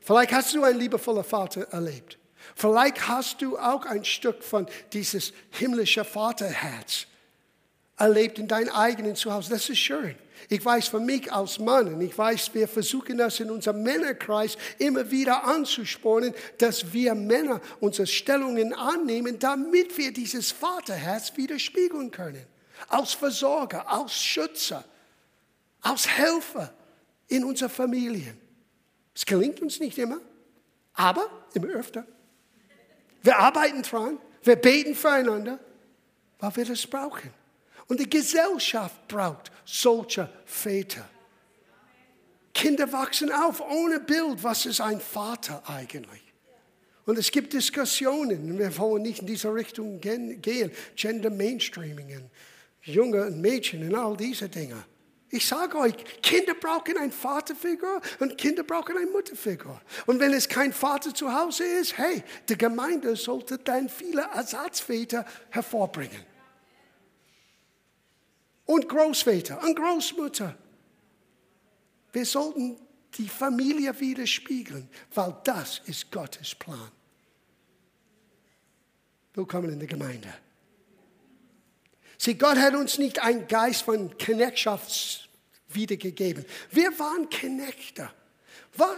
Vielleicht 0.00 0.32
hast 0.32 0.54
du 0.54 0.64
einen 0.64 0.78
liebevollen 0.78 1.22
Vater 1.24 1.68
erlebt. 1.70 2.16
Vielleicht 2.56 3.06
hast 3.06 3.42
du 3.42 3.58
auch 3.58 3.84
ein 3.84 4.06
Stück 4.06 4.42
von 4.42 4.66
dieses 4.94 5.34
himmlische 5.50 6.02
Vaterherz 6.02 7.04
erlebt 7.98 8.38
in 8.38 8.48
deinem 8.48 8.70
eigenen 8.70 9.16
Zuhause. 9.16 9.50
Das 9.50 9.68
ist 9.68 9.80
schön. 9.80 10.16
Ich 10.48 10.64
weiß 10.64 10.88
für 10.88 11.00
mich 11.00 11.32
als 11.32 11.58
Mann, 11.58 11.94
und 11.94 12.00
ich 12.00 12.16
weiß, 12.16 12.54
wir 12.54 12.68
versuchen 12.68 13.18
das 13.18 13.40
in 13.40 13.50
unserem 13.50 13.82
Männerkreis 13.82 14.56
immer 14.78 15.10
wieder 15.10 15.44
anzuspornen, 15.44 16.34
dass 16.58 16.92
wir 16.92 17.14
Männer 17.14 17.60
unsere 17.80 18.06
Stellungen 18.06 18.72
annehmen, 18.72 19.38
damit 19.38 19.96
wir 19.98 20.12
dieses 20.12 20.50
Vaterherz 20.52 21.36
widerspiegeln 21.36 22.10
können. 22.10 22.44
Als 22.88 23.12
Versorger, 23.12 23.90
als 23.90 24.14
Schützer, 24.14 24.84
als 25.80 26.08
Helfer 26.08 26.72
in 27.28 27.44
unserer 27.44 27.68
Familie. 27.68 28.36
Es 29.14 29.26
gelingt 29.26 29.60
uns 29.60 29.80
nicht 29.80 29.98
immer, 29.98 30.20
aber 30.94 31.28
immer 31.54 31.68
öfter. 31.68 32.06
Wir 33.22 33.38
arbeiten 33.38 33.82
dran, 33.82 34.18
wir 34.42 34.56
beten 34.56 34.94
füreinander. 34.94 35.58
weil 36.38 36.56
wir 36.56 36.64
das 36.64 36.86
brauchen. 36.86 37.30
Und 37.88 38.00
die 38.00 38.08
Gesellschaft 38.08 39.08
braucht 39.08 39.50
solche 39.64 40.28
Väter. 40.44 41.08
Kinder 42.52 42.92
wachsen 42.92 43.32
auf 43.32 43.60
ohne 43.60 44.00
Bild. 44.00 44.42
Was 44.42 44.66
ist 44.66 44.80
ein 44.80 45.00
Vater 45.00 45.62
eigentlich? 45.66 46.22
Und 47.06 47.18
es 47.18 47.30
gibt 47.30 47.54
Diskussionen. 47.54 48.58
Wir 48.58 48.76
wollen 48.76 49.02
nicht 49.02 49.20
in 49.20 49.26
diese 49.26 49.52
Richtung 49.52 50.00
gehen. 50.00 50.72
Gender 50.94 51.30
Mainstreaming, 51.30 52.28
Junge 52.82 53.26
und 53.26 53.40
Mädchen 53.40 53.88
und 53.88 53.94
all 53.94 54.16
diese 54.16 54.48
Dinge. 54.48 54.84
Ich 55.30 55.46
sage 55.46 55.78
euch, 55.78 55.94
Kinder 56.22 56.54
brauchen 56.54 56.96
eine 56.96 57.12
Vaterfigur 57.12 58.00
und 58.18 58.36
Kinder 58.38 58.62
brauchen 58.62 58.96
eine 58.96 59.06
Mutterfigur. 59.06 59.80
Und 60.06 60.20
wenn 60.20 60.32
es 60.32 60.48
kein 60.48 60.72
Vater 60.72 61.14
zu 61.14 61.32
Hause 61.32 61.64
ist, 61.64 61.96
hey, 61.96 62.22
die 62.48 62.56
Gemeinde 62.56 63.14
sollte 63.14 63.58
dann 63.58 63.88
viele 63.88 64.22
Ersatzväter 64.34 65.26
hervorbringen. 65.50 66.37
Und 68.68 68.86
Großväter 68.86 69.62
und 69.62 69.76
Großmutter. 69.76 70.54
Wir 72.12 72.26
sollten 72.26 72.78
die 73.16 73.26
Familie 73.26 73.98
widerspiegeln, 73.98 74.90
weil 75.14 75.34
das 75.42 75.80
ist 75.86 76.12
Gottes 76.12 76.54
Plan. 76.54 76.90
Willkommen 79.32 79.72
in 79.72 79.78
der 79.78 79.88
Gemeinde. 79.88 80.28
Sieh, 82.18 82.34
Gott 82.34 82.58
hat 82.58 82.74
uns 82.74 82.98
nicht 82.98 83.22
einen 83.22 83.48
Geist 83.48 83.84
von 83.84 84.14
Knechtschaft 84.18 85.30
wiedergegeben. 85.70 86.44
Wir 86.70 86.90
waren 86.98 87.30
Knechte. 87.30 88.10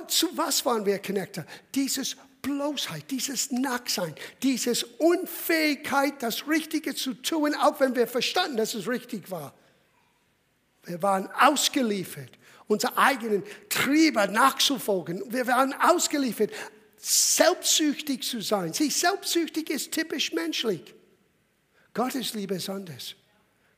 Zu 0.09 0.37
was 0.37 0.67
waren 0.67 0.85
wir 0.85 0.99
Knechte? 0.99 1.47
Dieses 1.77 2.17
Bloßheit, 2.43 3.09
dieses 3.09 3.53
Nacktsein, 3.53 4.17
dieses 4.43 4.83
Unfähigkeit, 4.83 6.21
das 6.25 6.49
Richtige 6.49 6.93
zu 6.97 7.15
tun, 7.15 7.55
auch 7.55 7.79
wenn 7.79 7.95
wir 7.95 8.09
verstanden, 8.09 8.57
dass 8.57 8.75
es 8.75 8.89
richtig 8.89 9.31
war. 9.31 9.55
Wir 10.85 11.03
waren 11.03 11.29
ausgeliefert, 11.39 12.31
unsere 12.67 12.97
eigenen 12.97 13.43
Triebe 13.69 14.27
nachzufolgen. 14.29 15.23
Wir 15.33 15.47
waren 15.47 15.75
ausgeliefert, 15.75 16.51
selbstsüchtig 16.97 18.23
zu 18.23 18.41
sein. 18.41 18.73
Sieh, 18.73 18.91
selbstsüchtig 18.91 19.71
ist 19.71 19.93
typisch 19.93 20.33
menschlich. 20.33 20.95
Gottes 21.95 22.35
Liebe 22.35 22.55
ist 22.55 22.69
anders. 22.69 23.15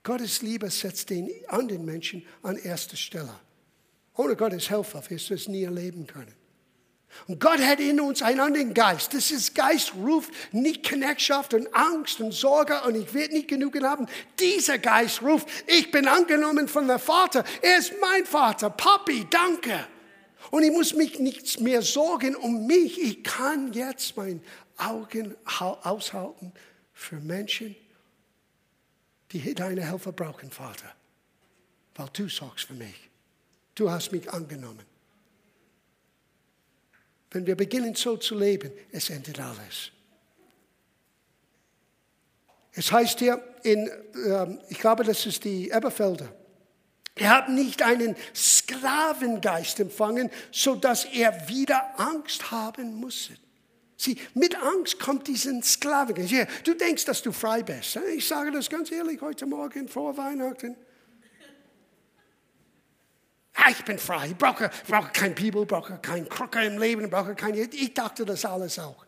Gottes 0.02 0.42
Liebe 0.42 0.68
setzt 0.70 1.10
den 1.10 1.30
anderen 1.48 1.84
Menschen 1.84 2.26
an 2.42 2.56
erster 2.56 2.96
Stelle. 2.96 3.34
Ohne 4.14 4.36
Gottes 4.36 4.68
Helfer 4.68 5.02
wirst 5.08 5.30
du 5.30 5.34
es 5.34 5.48
nie 5.48 5.62
erleben 5.62 6.06
können. 6.06 6.34
Und 7.28 7.40
Gott 7.40 7.60
hat 7.60 7.78
in 7.78 8.00
uns 8.00 8.22
einen 8.22 8.40
anderen 8.40 8.74
Geist. 8.74 9.14
Das 9.14 9.30
ist 9.30 9.54
Geist 9.54 9.94
ruft 9.94 10.32
nicht 10.52 10.82
Knechtschaft 10.82 11.54
und 11.54 11.72
Angst 11.74 12.20
und 12.20 12.32
Sorge 12.32 12.80
und 12.82 12.94
ich 12.94 13.12
werde 13.14 13.34
nicht 13.34 13.48
genug 13.48 13.80
haben. 13.82 14.06
Dieser 14.40 14.78
Geist 14.78 15.22
ruft, 15.22 15.46
ich 15.66 15.90
bin 15.90 16.08
angenommen 16.08 16.68
von 16.68 16.86
der 16.86 16.98
Vater. 16.98 17.44
Er 17.60 17.78
ist 17.78 17.92
mein 18.00 18.24
Vater. 18.24 18.70
Papi, 18.70 19.26
danke. 19.30 19.86
Und 20.50 20.64
ich 20.64 20.72
muss 20.72 20.94
mich 20.94 21.18
nicht 21.18 21.60
mehr 21.60 21.82
sorgen 21.82 22.34
um 22.34 22.66
mich. 22.66 23.00
Ich 23.00 23.22
kann 23.22 23.72
jetzt 23.72 24.16
mein 24.16 24.42
Augen 24.76 25.36
aushalten 25.82 26.52
für 26.92 27.16
Menschen, 27.16 27.76
die 29.30 29.54
deine 29.54 29.82
Helfer 29.82 30.12
brauchen, 30.12 30.50
Vater. 30.50 30.92
Weil 31.94 32.08
du 32.12 32.28
sorgst 32.28 32.66
für 32.66 32.74
mich. 32.74 33.10
Du 33.74 33.90
hast 33.90 34.12
mich 34.12 34.30
angenommen. 34.30 34.91
Wenn 37.32 37.46
wir 37.46 37.56
beginnen 37.56 37.94
so 37.94 38.16
zu 38.18 38.38
leben, 38.38 38.70
es 38.92 39.10
endet 39.10 39.40
alles. 39.40 39.90
Es 42.72 42.92
heißt 42.92 43.18
hier 43.18 43.42
in, 43.62 43.90
ähm, 44.26 44.60
ich 44.68 44.78
glaube, 44.78 45.04
das 45.04 45.26
ist 45.26 45.44
die 45.44 45.70
Eberfelder. 45.70 46.34
Er 47.14 47.30
hat 47.30 47.48
nicht 47.48 47.82
einen 47.82 48.16
Sklavengeist 48.34 49.80
empfangen, 49.80 50.30
so 50.50 50.74
dass 50.74 51.04
er 51.04 51.48
wieder 51.48 51.98
Angst 51.98 52.50
haben 52.50 52.94
musste. 52.94 53.34
Sieh, 53.96 54.18
mit 54.34 54.56
Angst 54.56 54.98
kommt 54.98 55.28
diesen 55.28 55.62
Sklaven. 55.62 56.26
Ja, 56.26 56.46
du 56.64 56.74
denkst, 56.74 57.04
dass 57.04 57.22
du 57.22 57.32
frei 57.32 57.62
bist. 57.62 57.98
Ich 58.16 58.26
sage 58.26 58.50
das 58.50 58.68
ganz 58.68 58.90
ehrlich 58.90 59.20
heute 59.20 59.46
Morgen 59.46 59.88
vor 59.88 60.16
Weihnachten. 60.16 60.76
Ah, 63.54 63.70
ich 63.70 63.84
bin 63.84 63.98
frei. 63.98 64.28
Ich 64.28 64.36
brauche, 64.36 64.70
brauche 64.88 65.12
kein 65.12 65.34
Bibel, 65.34 65.66
brauche 65.66 65.98
kein 65.98 66.28
Krücker 66.28 66.64
im 66.64 66.78
Leben, 66.78 67.08
brauche 67.10 67.34
kein. 67.34 67.54
Ich 67.54 67.94
dachte 67.94 68.24
das 68.24 68.44
alles 68.44 68.78
auch. 68.78 69.04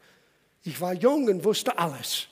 Ich 0.62 0.80
war 0.80 0.92
jung 0.92 1.26
und 1.28 1.44
wusste 1.44 1.76
alles. 1.78 2.28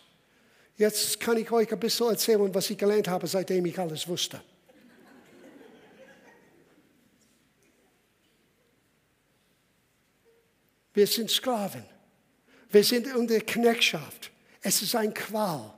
Jetzt 0.77 1.21
kann 1.21 1.37
ich 1.37 1.51
euch 1.51 1.73
ein 1.73 1.81
bisschen 1.81 2.11
erzählen, 2.11 2.55
was 2.55 2.69
ich 2.71 2.79
gelernt 2.79 3.09
habe, 3.09 3.27
seitdem 3.27 3.65
ich 3.67 3.79
alles 3.79 4.07
wusste. 4.09 4.41
Wir 10.95 11.07
sind 11.07 11.31
Sklaven. 11.31 11.85
Wir 12.71 12.85
sind 12.85 13.15
unter 13.15 13.41
Knechtschaft. 13.41 14.31
Es 14.61 14.83
ist 14.83 14.95
ein 14.95 15.15
Qual. 15.15 15.73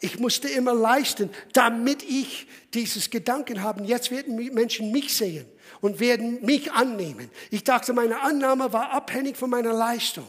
Ich 0.00 0.18
musste 0.18 0.48
immer 0.48 0.74
leisten, 0.74 1.30
damit 1.52 2.02
ich 2.02 2.46
dieses 2.72 3.10
Gedanken 3.10 3.62
habe. 3.62 3.82
Jetzt 3.84 4.10
werden 4.10 4.36
Menschen 4.54 4.90
mich 4.92 5.14
sehen 5.14 5.46
und 5.80 6.00
werden 6.00 6.44
mich 6.44 6.72
annehmen. 6.72 7.30
Ich 7.50 7.64
dachte, 7.64 7.92
meine 7.92 8.20
Annahme 8.20 8.72
war 8.72 8.90
abhängig 8.90 9.36
von 9.36 9.50
meiner 9.50 9.72
Leistung. 9.72 10.26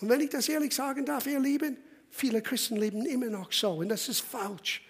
Und 0.00 0.08
wenn 0.08 0.20
ich 0.20 0.30
das 0.30 0.48
ehrlich 0.48 0.74
sagen 0.74 1.04
darf, 1.04 1.26
ihr 1.26 1.40
Lieben, 1.40 1.76
viele 2.10 2.42
Christen 2.42 2.76
leben 2.76 3.06
immer 3.06 3.26
noch 3.26 3.52
so 3.52 3.72
und 3.72 3.88
das 3.88 4.08
ist 4.08 4.20
falsch. 4.20 4.82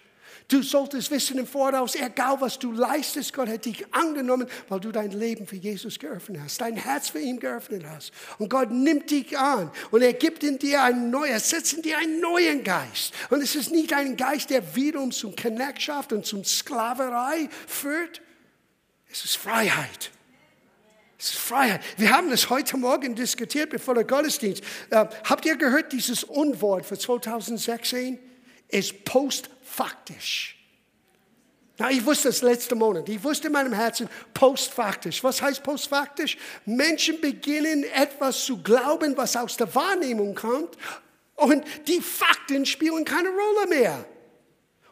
Du 0.49 0.61
solltest 0.61 1.11
wissen 1.11 1.37
im 1.39 1.47
Voraus, 1.47 1.95
egal 1.95 2.39
was 2.39 2.57
du 2.57 2.71
leistest, 2.71 3.33
Gott 3.33 3.49
hat 3.49 3.65
dich 3.65 3.85
angenommen, 3.93 4.47
weil 4.69 4.79
du 4.79 4.93
dein 4.93 5.11
Leben 5.11 5.45
für 5.45 5.57
Jesus 5.57 5.99
geöffnet 5.99 6.41
hast, 6.41 6.61
dein 6.61 6.77
Herz 6.77 7.09
für 7.09 7.19
ihn 7.19 7.37
geöffnet 7.37 7.83
hast. 7.85 8.13
Und 8.37 8.49
Gott 8.49 8.71
nimmt 8.71 9.11
dich 9.11 9.37
an 9.37 9.69
und 9.91 10.01
er 10.01 10.13
gibt 10.13 10.45
in 10.45 10.57
dir 10.57 10.83
ein 10.83 11.09
neues, 11.09 11.49
setzt 11.49 11.73
in 11.73 11.81
dir 11.81 11.97
einen 11.97 12.21
neuen 12.21 12.63
Geist. 12.63 13.13
Und 13.29 13.43
es 13.43 13.55
ist 13.55 13.71
nicht 13.71 13.91
ein 13.91 14.15
Geist, 14.15 14.49
der 14.49 14.75
wiederum 14.75 15.11
zum 15.11 15.35
Knechtschaft 15.35 16.13
und 16.13 16.25
zum 16.25 16.45
Sklaverei 16.45 17.49
führt. 17.67 18.21
Es 19.11 19.23
ist 19.25 19.37
Freiheit. 19.37 20.11
Es 21.19 21.29
ist 21.29 21.37
Freiheit. 21.37 21.81
Wir 21.97 22.11
haben 22.11 22.31
es 22.31 22.49
heute 22.49 22.77
Morgen 22.77 23.15
diskutiert, 23.15 23.71
bevor 23.71 23.95
der 23.95 24.03
Gottesdienst. 24.03 24.63
Äh, 24.89 25.05
habt 25.23 25.45
ihr 25.45 25.55
gehört, 25.55 25.91
dieses 25.91 26.23
Unwort 26.23 26.85
für 26.85 26.97
2016 26.97 28.19
ist 28.67 29.03
post 29.05 29.49
faktisch. 29.63 30.57
Na, 31.79 31.91
ich 31.91 32.03
wusste 32.05 32.29
das 32.29 32.41
letzte 32.41 32.75
Monat. 32.75 33.07
Ich 33.07 33.23
wusste 33.23 33.47
in 33.47 33.53
meinem 33.53 33.73
Herzen 33.73 34.09
postfaktisch. 34.33 35.23
Was 35.23 35.41
heißt 35.41 35.63
postfaktisch? 35.63 36.37
Menschen 36.65 37.21
beginnen 37.21 37.83
etwas 37.83 38.45
zu 38.45 38.61
glauben, 38.61 39.15
was 39.15 39.35
aus 39.35 39.57
der 39.57 39.73
Wahrnehmung 39.73 40.33
kommt, 40.33 40.75
und 41.35 41.63
die 41.87 42.01
Fakten 42.01 42.65
spielen 42.65 43.05
keine 43.05 43.29
Rolle 43.29 43.67
mehr. 43.67 44.05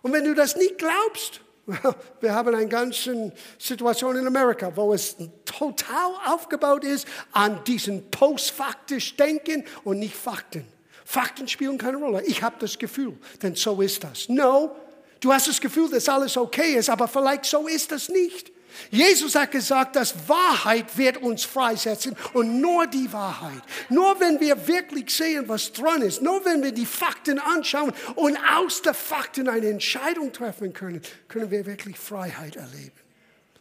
Und 0.04 0.14
wenn 0.14 0.24
du 0.24 0.36
das 0.36 0.56
nicht 0.56 0.78
glaubst, 0.78 1.42
wir 2.22 2.34
haben 2.34 2.54
eine 2.54 2.68
ganze 2.68 3.32
Situation 3.58 4.16
in 4.16 4.28
Amerika, 4.28 4.72
wo 4.76 4.94
es 4.94 5.16
total 5.46 6.14
aufgebaut 6.26 6.84
ist 6.84 7.08
an 7.32 7.64
diesen 7.66 8.10
postfaktisch 8.12 9.16
Denken 9.16 9.64
und 9.84 10.00
nicht 10.00 10.16
Fakten. 10.16 10.66
Fakten 11.04 11.48
spielen 11.48 11.78
keine 11.78 11.98
Rolle. 11.98 12.24
Ich 12.24 12.44
habe 12.44 12.56
das 12.60 12.78
Gefühl, 12.78 13.18
denn 13.42 13.56
so 13.56 13.82
ist 13.82 14.04
das. 14.04 14.30
No, 14.30 14.76
du 15.20 15.34
hast 15.34 15.48
das 15.48 15.60
Gefühl, 15.60 15.90
dass 15.90 16.08
alles 16.10 16.38
okay 16.38 16.76
ist, 16.76 16.90
aber 16.90 17.08
vielleicht 17.08 17.46
so 17.46 17.68
ist 17.68 17.92
das 17.92 18.10
nicht. 18.10 18.52
Jesus 18.92 19.36
hat 19.36 19.52
gesagt, 19.52 19.96
dass 19.96 20.28
Wahrheit 20.28 20.98
wird 20.98 21.18
uns 21.18 21.44
freisetzen 21.44 22.16
und 22.34 22.60
nur 22.60 22.88
die 22.88 23.12
Wahrheit. 23.12 23.62
Nur 23.90 24.20
wenn 24.20 24.40
wir 24.40 24.68
wirklich 24.68 25.14
sehen, 25.14 25.48
was 25.48 25.72
dran 25.72 26.02
ist, 26.02 26.22
nur 26.22 26.44
wenn 26.46 26.64
wir 26.64 26.72
die 26.72 26.86
Fakten 26.86 27.40
anschauen 27.40 27.94
und 28.16 28.38
aus 28.56 28.82
den 28.82 28.94
Fakten 28.94 29.50
eine 29.50 29.70
Entscheidung 29.70 30.32
treffen 30.32 30.74
können, 30.74 31.02
können 31.28 31.52
wir 31.52 31.66
wirklich 31.66 31.98
Freiheit 31.98 32.56
erleben. 32.56 32.92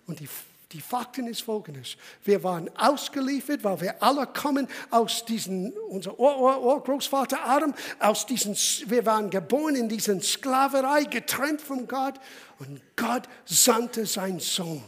Und 0.06 0.20
die 0.20 0.28
die 0.74 0.80
Fakten 0.80 1.28
ist 1.28 1.42
folgendes. 1.42 1.96
Wir 2.24 2.42
waren 2.42 2.68
ausgeliefert, 2.76 3.62
weil 3.62 3.80
wir 3.80 4.02
alle 4.02 4.26
kommen 4.26 4.66
aus 4.90 5.24
diesem, 5.24 5.72
unser 5.88 6.18
Ur 6.18 6.34
-Ur 6.34 6.84
-Ur 6.84 7.38
Adam, 7.46 7.72
aus 8.00 8.26
diesen, 8.26 8.56
wir 8.90 9.06
waren 9.06 9.30
geboren 9.30 9.76
in 9.76 9.88
diesen 9.88 10.20
Sklaverei, 10.20 11.04
getrennt 11.04 11.60
von 11.60 11.86
Gott. 11.86 12.14
Und 12.58 12.80
Gott 12.96 13.28
sandte 13.44 14.04
seinen 14.04 14.40
Sohn. 14.40 14.82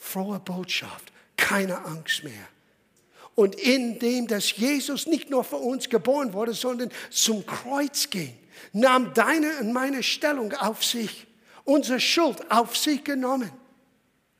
Frohe 0.00 0.40
Botschaft, 0.40 1.12
keine 1.36 1.84
Angst 1.84 2.24
mehr. 2.24 2.48
Und 3.36 3.54
indem, 3.54 4.26
dass 4.26 4.56
Jesus 4.56 5.06
nicht 5.06 5.30
nur 5.30 5.44
für 5.44 5.56
uns 5.56 5.88
geboren 5.88 6.32
wurde, 6.32 6.52
sondern 6.52 6.90
zum 7.10 7.46
Kreuz 7.46 8.10
ging, 8.10 8.36
nahm 8.72 9.14
deine 9.14 9.58
und 9.60 9.72
meine 9.72 10.02
Stellung 10.02 10.52
auf 10.54 10.84
sich, 10.84 11.28
unsere 11.64 12.00
Schuld 12.00 12.50
auf 12.50 12.76
sich 12.76 13.04
genommen 13.04 13.52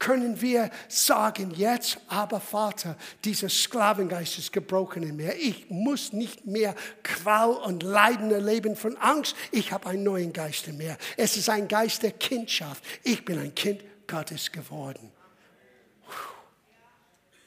können 0.01 0.41
wir 0.41 0.71
sagen, 0.89 1.53
jetzt 1.55 1.99
aber 2.09 2.41
Vater, 2.41 2.97
dieser 3.23 3.51
Sklavengeist 3.51 4.39
ist 4.39 4.51
gebrochen 4.53 5.03
in 5.03 5.17
mir. 5.17 5.37
Ich 5.37 5.69
muss 5.69 6.15
nicht 6.15 6.47
mehr 6.47 6.75
Qual 7.03 7.51
und 7.51 7.83
Leiden 7.83 8.31
erleben 8.31 8.77
von 8.77 8.97
Angst. 8.97 9.37
Ich 9.53 9.73
habe 9.73 9.87
einen 9.87 10.03
neuen 10.03 10.33
Geist 10.33 10.67
in 10.69 10.79
mir. 10.79 10.97
Es 11.19 11.37
ist 11.37 11.51
ein 11.51 11.69
Geist 11.69 12.03
der 12.03 12.13
Kindschaft. 12.13 12.83
Ich 13.05 13.27
bin 13.27 13.39
ein 13.39 13.55
Kind 13.55 13.83
Gottes 14.07 14.51
geworden. 14.51 15.13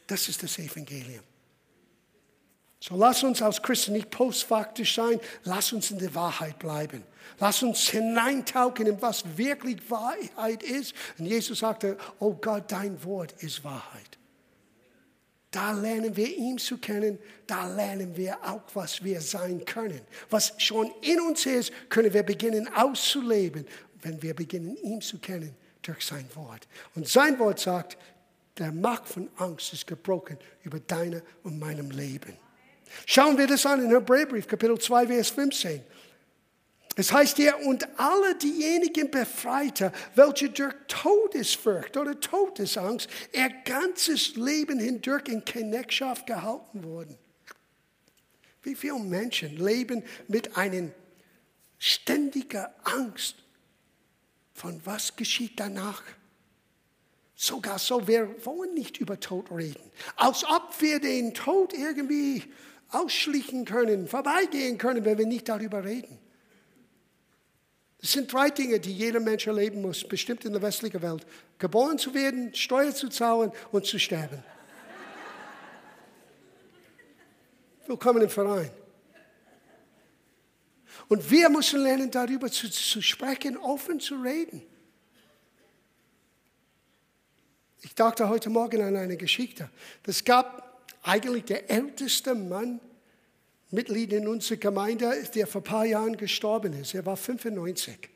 Das 0.08 0.28
ist 0.28 0.44
das 0.44 0.58
Evangelium. 0.60 1.24
So 2.80 2.98
lass 2.98 3.24
uns 3.24 3.42
als 3.42 3.62
Christen 3.62 3.94
nicht 3.94 4.10
postfaktisch 4.10 4.96
sein, 4.96 5.18
lass 5.46 5.72
uns 5.72 5.90
in 5.92 6.00
der 6.00 6.14
Wahrheit 6.16 6.60
bleiben. 6.60 7.04
Lass 7.40 7.64
uns 7.64 7.88
hineintauchen 7.88 8.88
in 8.88 9.02
was 9.02 9.38
wirklich 9.38 9.90
Wahrheit 9.90 10.62
ist. 10.62 10.94
Und 11.18 11.28
Jesus 11.28 11.60
sagte, 11.60 11.98
oh 12.20 12.34
Gott, 12.34 12.66
dein 12.68 13.02
Wort 13.06 13.32
ist 13.42 13.64
Wahrheit. 13.64 14.18
Da 15.50 15.72
lernen 15.72 16.18
wir 16.18 16.28
ihn 16.36 16.58
zu 16.58 16.78
kennen, 16.78 17.20
da 17.48 17.68
lernen 17.68 18.18
wir 18.18 18.38
auch, 18.44 18.64
was 18.74 19.04
wir 19.04 19.22
sein 19.22 19.64
können. 19.64 20.02
Was 20.30 20.54
schon 20.58 20.92
in 21.02 21.22
uns 21.22 21.46
ist, 21.46 21.72
können 21.90 22.12
wir 22.12 22.24
beginnen 22.24 22.68
auszuleben, 22.76 23.66
wenn 24.02 24.22
wir 24.22 24.34
beginnen, 24.34 24.76
ihn 24.78 25.00
zu 25.00 25.20
kennen 25.20 25.56
durch 25.84 26.06
sein 26.06 26.28
Wort. 26.34 26.68
Und 26.96 27.08
sein 27.08 27.38
Wort 27.40 27.60
sagt, 27.60 27.98
der 28.58 28.72
Macht 28.72 29.08
von 29.08 29.30
Angst 29.38 29.74
ist 29.74 29.88
gebrochen 29.88 30.38
über 30.64 30.80
deine 30.80 31.24
und 31.44 31.60
meinem 31.60 31.92
Leben. 31.92 32.38
Schauen 33.06 33.38
wir 33.38 33.48
das 33.48 33.66
an 33.66 33.84
in 33.84 33.90
Hebräerbrief, 33.90 34.48
Kapitel 34.48 34.78
2, 34.78 35.08
Vers 35.08 35.30
15. 35.32 35.84
Es 36.96 37.12
heißt 37.12 37.38
hier, 37.38 37.58
und 37.66 37.88
alle 37.98 38.36
diejenigen 38.36 39.10
Befreiter, 39.10 39.92
welche 40.14 40.50
durch 40.50 40.76
Todesfurcht 40.88 41.98
oder 41.98 42.20
Todesangst 42.20 43.10
ihr 43.32 43.50
ganzes 43.66 44.36
Leben 44.36 44.80
hindurch 44.80 45.28
in 45.28 45.44
Knechtschaft 45.44 46.28
gehalten 46.28 46.84
wurden. 46.84 47.18
Wie 48.62 48.76
viele 48.76 49.00
Menschen 49.00 49.58
leben 49.58 50.04
mit 50.28 50.56
einer 50.56 50.90
ständigen 51.80 52.68
Angst 52.84 53.38
von 54.54 54.80
was 54.86 55.16
geschieht 55.16 55.60
danach? 55.60 56.04
Sogar 57.36 57.80
so, 57.80 58.08
wir 58.08 58.46
wollen 58.46 58.74
nicht 58.74 59.00
über 59.00 59.20
Tod 59.20 59.52
reden. 59.52 59.92
Als 60.16 60.44
ob 60.46 60.80
wir 60.80 61.00
den 61.00 61.34
Tod 61.34 61.74
irgendwie 61.74 62.44
ausschlichen 62.90 63.66
können, 63.66 64.08
vorbeigehen 64.08 64.78
können, 64.78 65.04
wenn 65.04 65.18
wir 65.18 65.26
nicht 65.26 65.50
darüber 65.50 65.84
reden. 65.84 66.20
Das 68.00 68.12
sind 68.12 68.32
drei 68.32 68.50
Dinge, 68.50 68.80
die 68.80 68.94
jeder 68.94 69.20
Mensch 69.20 69.48
erleben 69.48 69.82
muss, 69.82 70.04
bestimmt 70.04 70.46
in 70.46 70.52
der 70.52 70.62
westlichen 70.62 71.02
Welt. 71.02 71.26
Geboren 71.58 71.98
zu 71.98 72.14
werden, 72.14 72.54
Steuer 72.54 72.94
zu 72.94 73.08
zahlen 73.10 73.52
und 73.72 73.86
zu 73.86 73.98
sterben. 73.98 74.44
Willkommen 77.88 78.22
im 78.22 78.30
Verein. 78.30 78.70
Und 81.08 81.32
wir 81.32 81.50
müssen 81.50 81.82
lernen, 81.82 82.12
darüber 82.12 82.52
zu, 82.52 82.70
zu 82.70 83.02
sprechen, 83.02 83.58
offen 83.58 84.00
zu 84.00 84.16
reden. 84.22 84.62
Ich 87.86 87.96
dachte 87.96 88.30
heute 88.30 88.50
Morgen 88.50 88.82
an 88.82 88.96
eine 88.96 89.18
Geschichte. 89.18 89.70
Es 90.08 90.24
gab 90.24 90.82
eigentlich 91.04 91.44
der 91.44 91.70
älteste 91.70 92.34
Mann, 92.34 92.80
Mitglied 93.72 94.14
in 94.14 94.26
unserer 94.26 94.56
Gemeinde, 94.56 95.12
der 95.36 95.48
vor 95.48 95.60
ein 95.60 95.66
paar 95.66 95.86
Jahren 95.86 96.16
gestorben 96.16 96.72
ist. 96.80 96.94
Er 96.94 97.06
war 97.06 97.18
95. 97.18 98.10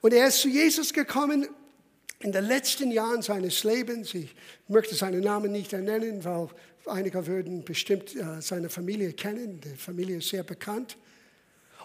Und 0.00 0.12
er 0.12 0.26
ist 0.26 0.40
zu 0.40 0.48
Jesus 0.48 0.92
gekommen 0.92 1.46
in 2.18 2.32
den 2.32 2.46
letzten 2.46 2.90
Jahren 2.90 3.22
seines 3.22 3.62
Lebens. 3.62 4.12
Ich 4.12 4.34
möchte 4.66 4.96
seinen 4.96 5.20
Namen 5.20 5.52
nicht 5.52 5.72
nennen, 5.72 6.24
weil 6.24 6.48
einige 6.86 7.24
würden 7.28 7.64
bestimmt 7.64 8.16
äh, 8.16 8.42
seine 8.42 8.68
Familie 8.68 9.12
kennen. 9.12 9.60
Die 9.60 9.76
Familie 9.76 10.16
ist 10.16 10.30
sehr 10.30 10.42
bekannt. 10.42 10.96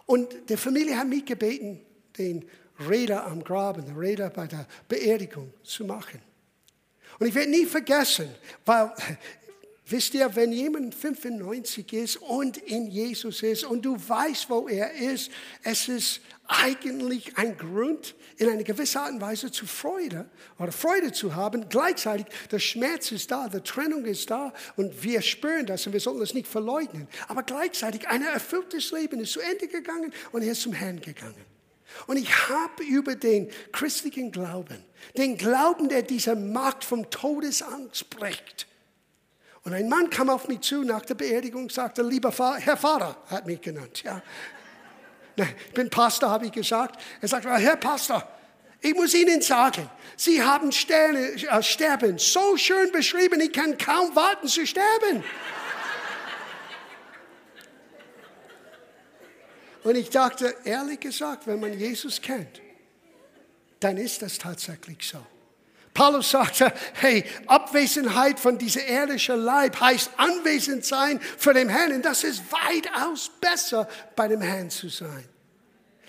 Und 0.07 0.49
die 0.49 0.57
Familie 0.57 0.97
hat 0.97 1.07
mich 1.07 1.25
gebeten, 1.25 1.81
den 2.17 2.45
Räder 2.89 3.27
am 3.27 3.43
Graben, 3.43 3.85
den 3.85 3.95
Räder 3.95 4.31
bei 4.31 4.47
der 4.47 4.65
Beerdigung 4.87 5.53
zu 5.61 5.85
machen. 5.85 6.19
Und 7.21 7.27
ich 7.27 7.35
werde 7.35 7.51
nie 7.51 7.67
vergessen, 7.67 8.33
weil 8.65 8.91
Wisst 9.85 10.13
ihr, 10.13 10.33
wenn 10.37 10.53
jemand 10.53 10.95
95 10.95 11.91
ist 11.91 12.15
und 12.15 12.55
in 12.57 12.87
Jesus 12.87 13.43
ist 13.43 13.65
und 13.65 13.81
du 13.83 13.97
weißt, 13.97 14.49
wo 14.49 14.69
er 14.69 14.93
ist, 14.93 15.29
es 15.63 15.89
ist 15.89 16.21
eigentlich 16.47 17.37
ein 17.37 17.57
Grund, 17.57 18.15
in 18.37 18.47
einer 18.47 18.63
gewissen 18.63 18.99
Art 18.99 19.11
und 19.11 19.19
Weise 19.19 19.51
zu 19.51 19.65
Freude 19.65 20.29
oder 20.57 20.71
Freude 20.71 21.11
zu 21.11 21.35
haben. 21.35 21.67
Gleichzeitig, 21.67 22.25
der 22.49 22.59
Schmerz 22.59 23.11
ist 23.11 23.29
da, 23.31 23.49
die 23.49 23.59
Trennung 23.59 24.05
ist 24.05 24.31
da 24.31 24.53
und 24.77 25.03
wir 25.03 25.21
spüren 25.21 25.65
das 25.65 25.85
und 25.85 25.91
wir 25.91 25.99
sollten 25.99 26.21
das 26.21 26.33
nicht 26.33 26.47
verleugnen. 26.47 27.09
Aber 27.27 27.43
gleichzeitig, 27.43 28.07
ein 28.07 28.21
erfülltes 28.21 28.91
Leben 28.93 29.19
ist 29.19 29.33
zu 29.33 29.41
Ende 29.41 29.67
gegangen 29.67 30.13
und 30.31 30.41
er 30.41 30.53
ist 30.53 30.61
zum 30.61 30.71
Herrn 30.71 31.01
gegangen. 31.01 31.50
Und 32.07 32.17
ich 32.17 32.49
habe 32.49 32.83
über 32.83 33.15
den 33.15 33.49
christlichen 33.71 34.31
Glauben, 34.31 34.83
den 35.17 35.37
Glauben, 35.37 35.89
der 35.89 36.01
diese 36.01 36.35
Macht 36.35 36.83
vom 36.83 37.09
Todesangst 37.09 38.09
bricht, 38.09 38.67
und 39.63 39.73
ein 39.73 39.87
Mann 39.87 40.09
kam 40.09 40.29
auf 40.29 40.47
mich 40.47 40.61
zu 40.61 40.83
nach 40.83 41.05
der 41.05 41.13
Beerdigung 41.13 41.63
und 41.63 41.71
sagte, 41.71 42.01
lieber 42.01 42.33
Herr 42.57 42.77
Vater, 42.77 43.15
hat 43.27 43.45
mich 43.45 43.61
genannt. 43.61 44.01
Ja. 44.03 44.21
Ich 45.35 45.73
bin 45.73 45.89
Pastor, 45.89 46.29
habe 46.29 46.47
ich 46.47 46.51
gesagt. 46.51 46.99
Er 47.21 47.27
sagte, 47.27 47.49
Herr 47.49 47.75
Pastor, 47.75 48.27
ich 48.81 48.95
muss 48.95 49.13
Ihnen 49.13 49.41
sagen, 49.41 49.87
Sie 50.17 50.41
haben 50.41 50.71
Sterne, 50.71 51.19
äh, 51.19 51.63
Sterben 51.63 52.17
so 52.17 52.57
schön 52.57 52.91
beschrieben, 52.91 53.39
ich 53.39 53.53
kann 53.53 53.77
kaum 53.77 54.15
warten 54.15 54.47
zu 54.47 54.65
sterben. 54.65 55.23
Und 59.83 59.95
ich 59.95 60.09
dachte, 60.09 60.55
ehrlich 60.63 60.99
gesagt, 60.99 61.47
wenn 61.47 61.59
man 61.59 61.77
Jesus 61.77 62.21
kennt, 62.21 62.61
dann 63.79 63.97
ist 63.97 64.21
das 64.21 64.37
tatsächlich 64.37 64.97
so. 65.07 65.19
Paulus 65.93 66.31
sagte, 66.31 66.71
hey, 66.93 67.23
Abwesenheit 67.47 68.39
von 68.39 68.57
dieser 68.57 68.87
irdischen 68.87 69.41
Leib 69.41 69.79
heißt 69.79 70.11
anwesend 70.17 70.85
sein 70.85 71.19
für 71.19 71.53
den 71.53 71.67
Herrn. 71.67 71.91
Und 71.91 72.05
das 72.05 72.23
ist 72.23 72.43
weitaus 72.51 73.29
besser, 73.41 73.89
bei 74.15 74.27
dem 74.27 74.41
Herrn 74.41 74.69
zu 74.69 74.87
sein. 74.87 75.25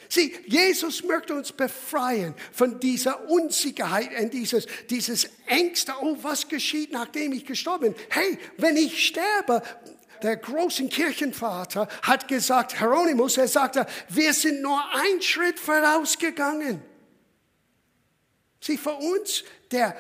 Sieh, 0.09 0.37
Jesus 0.47 1.03
möchte 1.05 1.35
uns 1.35 1.53
befreien 1.53 2.35
von 2.53 2.79
dieser 2.79 3.31
Unsicherheit 3.31 4.11
und 4.21 4.33
dieses, 4.35 4.67
dieses 4.91 5.31
Ängste. 5.47 5.95
Oh, 6.03 6.17
was 6.21 6.47
geschieht, 6.47 6.93
nachdem 6.93 7.33
ich 7.33 7.47
gestorben 7.47 7.93
bin? 7.93 7.95
Hey, 8.11 8.39
wenn 8.59 8.77
ich 8.77 9.07
sterbe, 9.07 9.63
der 10.23 10.37
große 10.37 10.89
Kirchenvater 10.89 11.89
hat 12.03 12.29
gesagt, 12.29 12.79
Hieronymus, 12.79 13.37
er 13.37 13.49
sagte, 13.49 13.87
wir 14.09 14.33
sind 14.33 14.63
nur 14.63 14.83
einen 14.95 15.21
Schritt 15.23 15.59
vorausgegangen. 15.59 16.83
Sieh, 18.61 18.79
für 18.79 18.95
uns 18.95 19.45
der 19.71 19.97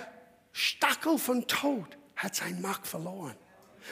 Stachel 0.52 1.18
von 1.18 1.46
Tod 1.46 1.96
hat 2.16 2.37
seine 2.37 2.61
Macht 2.61 2.87
verloren. 2.87 3.35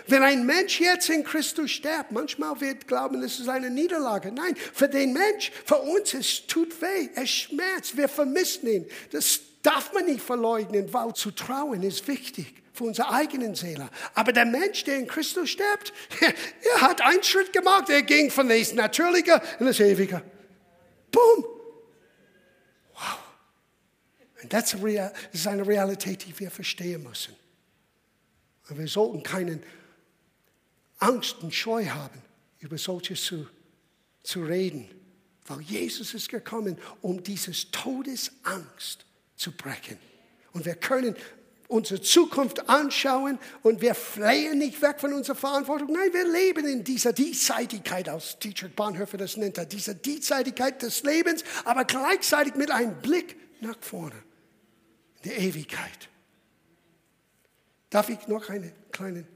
Wenn 0.07 0.23
ein 0.23 0.47
Mensch 0.47 0.81
jetzt 0.81 1.11
in 1.11 1.25
Christus 1.25 1.73
stirbt, 1.73 2.13
manchmal 2.13 2.61
wird 2.61 2.87
glauben, 2.87 3.23
es 3.23 3.41
ist 3.41 3.49
eine 3.49 3.71
Niederlage. 3.71 4.31
Nein, 4.31 4.55
für 4.57 4.89
den 4.89 5.13
Mensch, 5.13 5.51
für 5.65 5.79
uns, 5.79 6.15
es 6.15 6.47
tut 6.47 6.81
weh, 6.81 7.09
es 7.17 7.29
schmerzt, 7.29 7.97
wir 7.97 8.09
vermissen 8.09 8.69
ihn. 8.69 8.87
Das 9.11 9.41
darf 9.63 9.93
man 9.93 10.07
nicht 10.07 10.23
verleugnen, 10.23 10.93
weil 10.93 11.15
zu 11.15 11.31
trauen 11.31 11.83
ist 11.83 12.07
wichtig 12.09 12.55
für 12.73 12.85
unsere 12.85 13.11
eigenen 13.11 13.55
Seele. 13.55 13.91
Aber 14.15 14.33
der 14.33 14.47
Mensch, 14.47 14.85
der 14.85 14.97
in 14.97 15.07
Christus 15.07 15.51
stirbt, 15.51 15.93
er 16.75 16.81
hat 16.81 17.01
einen 17.01 17.23
Schritt 17.23 17.53
gemacht, 17.53 17.91
er 17.91 18.03
ging 18.03 18.31
von 18.31 18.49
das 18.49 18.73
Natürliche 18.73 19.41
in 19.59 19.67
das 19.67 19.81
Ewige. 19.81 20.23
Boom, 21.11 21.45
und 24.43 24.53
das 24.53 24.75
ist 25.33 25.47
eine 25.47 25.67
Realität, 25.67 26.27
die 26.27 26.39
wir 26.39 26.51
verstehen 26.51 27.03
müssen. 27.03 27.35
Und 28.69 28.79
wir 28.79 28.89
sollten 28.89 29.23
keine 29.23 29.61
Angst 30.99 31.39
und 31.43 31.55
Scheu 31.55 31.87
haben, 31.87 32.23
über 32.61 32.79
solches 32.79 33.23
zu, 33.25 33.47
zu 34.23 34.43
reden. 34.43 34.89
Weil 35.47 35.61
Jesus 35.63 36.15
ist 36.15 36.29
gekommen, 36.29 36.79
um 37.03 37.23
dieses 37.23 37.71
Todesangst 37.71 39.05
zu 39.41 39.53
brechen. 39.53 39.99
Und 40.53 40.67
wir 40.67 40.75
können 40.75 41.17
unsere 41.69 42.01
Zukunft 42.03 42.69
anschauen 42.69 43.39
und 43.63 43.81
wir 43.81 43.95
flehen 43.95 44.59
nicht 44.59 44.83
weg 44.83 45.01
von 45.01 45.13
unserer 45.13 45.37
Verantwortung. 45.37 45.93
Nein, 45.93 46.13
wir 46.13 46.27
leben 46.27 46.67
in 46.67 46.85
dieser 46.85 47.13
Diesseitigkeit, 47.13 48.09
als 48.09 48.39
Dietrich 48.41 48.75
Bahnhöfer 48.75 49.17
das 49.17 49.37
nennt, 49.37 49.73
dieser 49.73 49.95
Diesseitigkeit 49.95 50.83
des 50.83 51.05
Lebens, 51.05 51.45
aber 51.65 51.85
gleichzeitig 51.85 52.57
mit 52.57 52.71
einem 52.71 53.01
Blick 53.01 53.37
nach 53.61 53.79
vorne 53.81 54.17
der 55.25 55.39
Ewigkeit. 55.39 56.09
Darf 57.89 58.09
ich 58.09 58.27
noch 58.27 58.49
einen 58.49 58.73
kleinen 58.91 59.27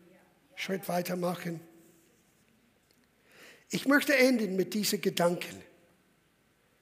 Schritt 0.57 0.88
weitermachen? 0.88 1.61
Ich 3.71 3.87
möchte 3.87 4.14
enden 4.17 4.57
mit 4.57 4.75
diesen 4.75 5.01
Gedanken. 5.01 5.62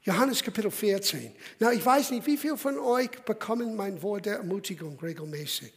Johannes 0.05 0.43
Kapitel 0.43 0.71
14. 0.71 1.33
Na, 1.61 1.73
ich 1.73 1.85
weiß 1.85 2.11
nicht, 2.11 2.27
wie 2.27 2.37
viele 2.37 2.57
von 2.57 2.77
euch 2.77 3.11
bekommen 3.25 3.77
mein 3.77 4.03
Wort 4.03 4.27
der 4.27 4.39
Ermutigung 4.39 4.99
regelmäßig. 4.99 5.73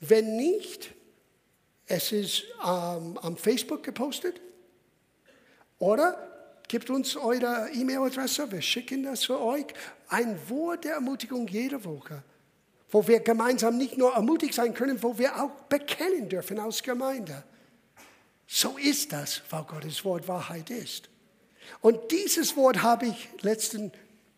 Wenn 0.00 0.36
nicht, 0.36 0.92
es 1.86 2.10
ist 2.10 2.42
ähm, 2.64 3.16
am 3.18 3.36
Facebook 3.36 3.84
gepostet. 3.84 4.40
Oder 5.78 6.18
gebt 6.66 6.90
uns 6.90 7.16
eure 7.16 7.70
E-Mail-Adresse, 7.72 8.50
wir 8.50 8.62
schicken 8.62 9.04
das 9.04 9.24
für 9.24 9.40
euch. 9.40 9.66
Ein 10.08 10.36
Wort 10.48 10.84
der 10.84 10.94
Ermutigung 10.94 11.46
jede 11.46 11.84
Woche, 11.84 12.24
wo 12.90 13.06
wir 13.06 13.20
gemeinsam 13.20 13.78
nicht 13.78 13.96
nur 13.96 14.12
ermutigt 14.12 14.54
sein 14.54 14.74
können, 14.74 15.00
wo 15.00 15.16
wir 15.18 15.40
auch 15.40 15.50
bekennen 15.68 16.28
dürfen 16.28 16.58
als 16.58 16.82
Gemeinde. 16.82 17.44
So 18.48 18.76
ist 18.76 19.12
das, 19.12 19.42
weil 19.50 19.62
Gottes 19.64 20.04
Wort 20.04 20.26
Wahrheit 20.26 20.70
ist. 20.70 21.08
Und 21.80 22.10
dieses 22.10 22.56
Wort 22.56 22.82
habe 22.82 23.06
ich 23.06 23.28
letzten 23.42 23.92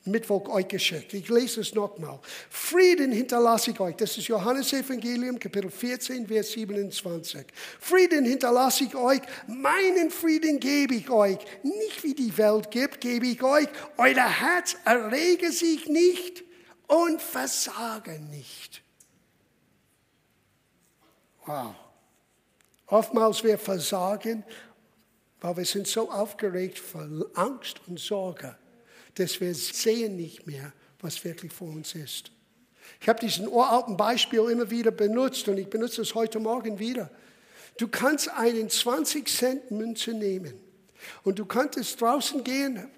Mittwoch 0.05 0.49
euch 0.49 0.69
geschickt. 0.69 1.12
Ich 1.14 1.29
lese 1.29 1.61
es 1.61 1.75
nochmal. 1.75 2.19
Frieden 2.51 3.12
hinterlasse 3.12 3.71
ich 3.73 3.81
euch. 3.81 3.97
Das 3.97 4.17
ist 4.17 4.29
Johannes 4.29 4.73
Evangelium, 4.73 5.38
Kapitel 5.38 5.71
14, 5.71 6.27
Vers 6.27 6.53
27. 6.53 7.47
Frieden 7.81 8.25
hinterlasse 8.25 8.85
ich 8.85 8.95
euch. 8.95 9.21
Meinen 9.47 10.11
Frieden 10.11 10.59
gebe 10.61 10.95
ich 10.95 11.11
euch. 11.11 11.38
Nicht 11.62 12.03
wie 12.03 12.14
die 12.14 12.37
Welt 12.37 12.71
gibt, 12.71 13.01
gebe 13.01 13.27
ich 13.27 13.43
euch. 13.43 13.69
Euer 13.97 14.41
Herz 14.41 14.77
errege 14.85 15.53
sich 15.53 15.87
nicht 15.88 16.45
und 16.87 17.21
versage 17.21 18.19
nicht. 18.31 18.83
Wow. 21.47 21.75
Oftmals 22.87 23.45
wir 23.45 23.59
versagen, 23.59 24.45
weil 25.40 25.57
wir 25.57 25.64
sind 25.64 25.87
so 25.87 26.11
aufgeregt 26.11 26.79
von 26.79 27.24
Angst 27.35 27.81
und 27.87 27.98
Sorge 27.98 28.57
dass 29.18 29.40
wir 29.40 29.55
sehen 29.55 30.16
nicht 30.16 30.46
mehr, 30.46 30.72
was 31.01 31.24
wirklich 31.24 31.53
vor 31.53 31.68
uns 31.68 31.94
ist. 31.94 32.31
Ich 33.01 33.09
habe 33.09 33.20
diesen 33.20 33.48
uralten 33.48 33.96
Beispiel 33.96 34.40
immer 34.51 34.70
wieder 34.70 34.90
benutzt 34.90 35.48
und 35.48 35.59
ich 35.59 35.68
benutze 35.68 36.03
es 36.03 36.14
heute 36.14 36.38
Morgen 36.38 36.79
wieder. 36.79 37.11
Du 37.77 37.88
kannst 37.88 38.29
einen 38.31 38.70
20 38.70 39.29
Cent 39.29 39.70
Münze 39.70 40.12
nehmen 40.12 40.55
und 41.22 41.38
du 41.38 41.44
könntest 41.44 42.01
draußen 42.01 42.42
gehen, 42.42 42.88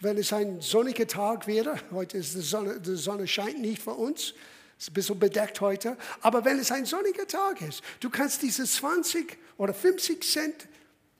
wenn 0.00 0.18
es 0.18 0.32
ein 0.32 0.60
sonniger 0.60 1.06
Tag 1.06 1.46
wäre. 1.46 1.76
Heute 1.92 2.18
ist 2.18 2.34
die 2.34 2.40
Sonne, 2.40 2.80
die 2.80 2.96
Sonne 2.96 3.26
scheint 3.26 3.60
nicht 3.60 3.82
für 3.82 3.94
uns. 3.94 4.34
Ist 4.78 4.90
ein 4.90 4.94
bisschen 4.94 5.18
bedeckt 5.18 5.60
heute. 5.60 5.96
Aber 6.20 6.44
wenn 6.44 6.58
es 6.58 6.70
ein 6.70 6.84
sonniger 6.84 7.26
Tag 7.26 7.60
ist, 7.62 7.82
du 8.00 8.10
kannst 8.10 8.42
diese 8.42 8.64
20 8.64 9.36
oder 9.56 9.74
50 9.74 10.22
Cent 10.22 10.67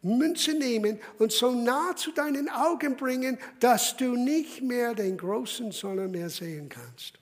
Münze 0.02 0.54
nehmen 0.54 1.00
und 1.18 1.32
so 1.32 1.50
nah 1.50 1.94
zu 1.96 2.12
deinen 2.12 2.48
Augen 2.48 2.96
bringen, 2.96 3.38
dass 3.61 3.96
du 3.96 4.14
nicht 4.14 4.62
mehr 4.62 4.94
den 4.94 5.16
großen 5.16 5.72
Sonne 5.72 6.08
mehr 6.08 6.30
sehen 6.30 6.68
kannst. 6.68 7.18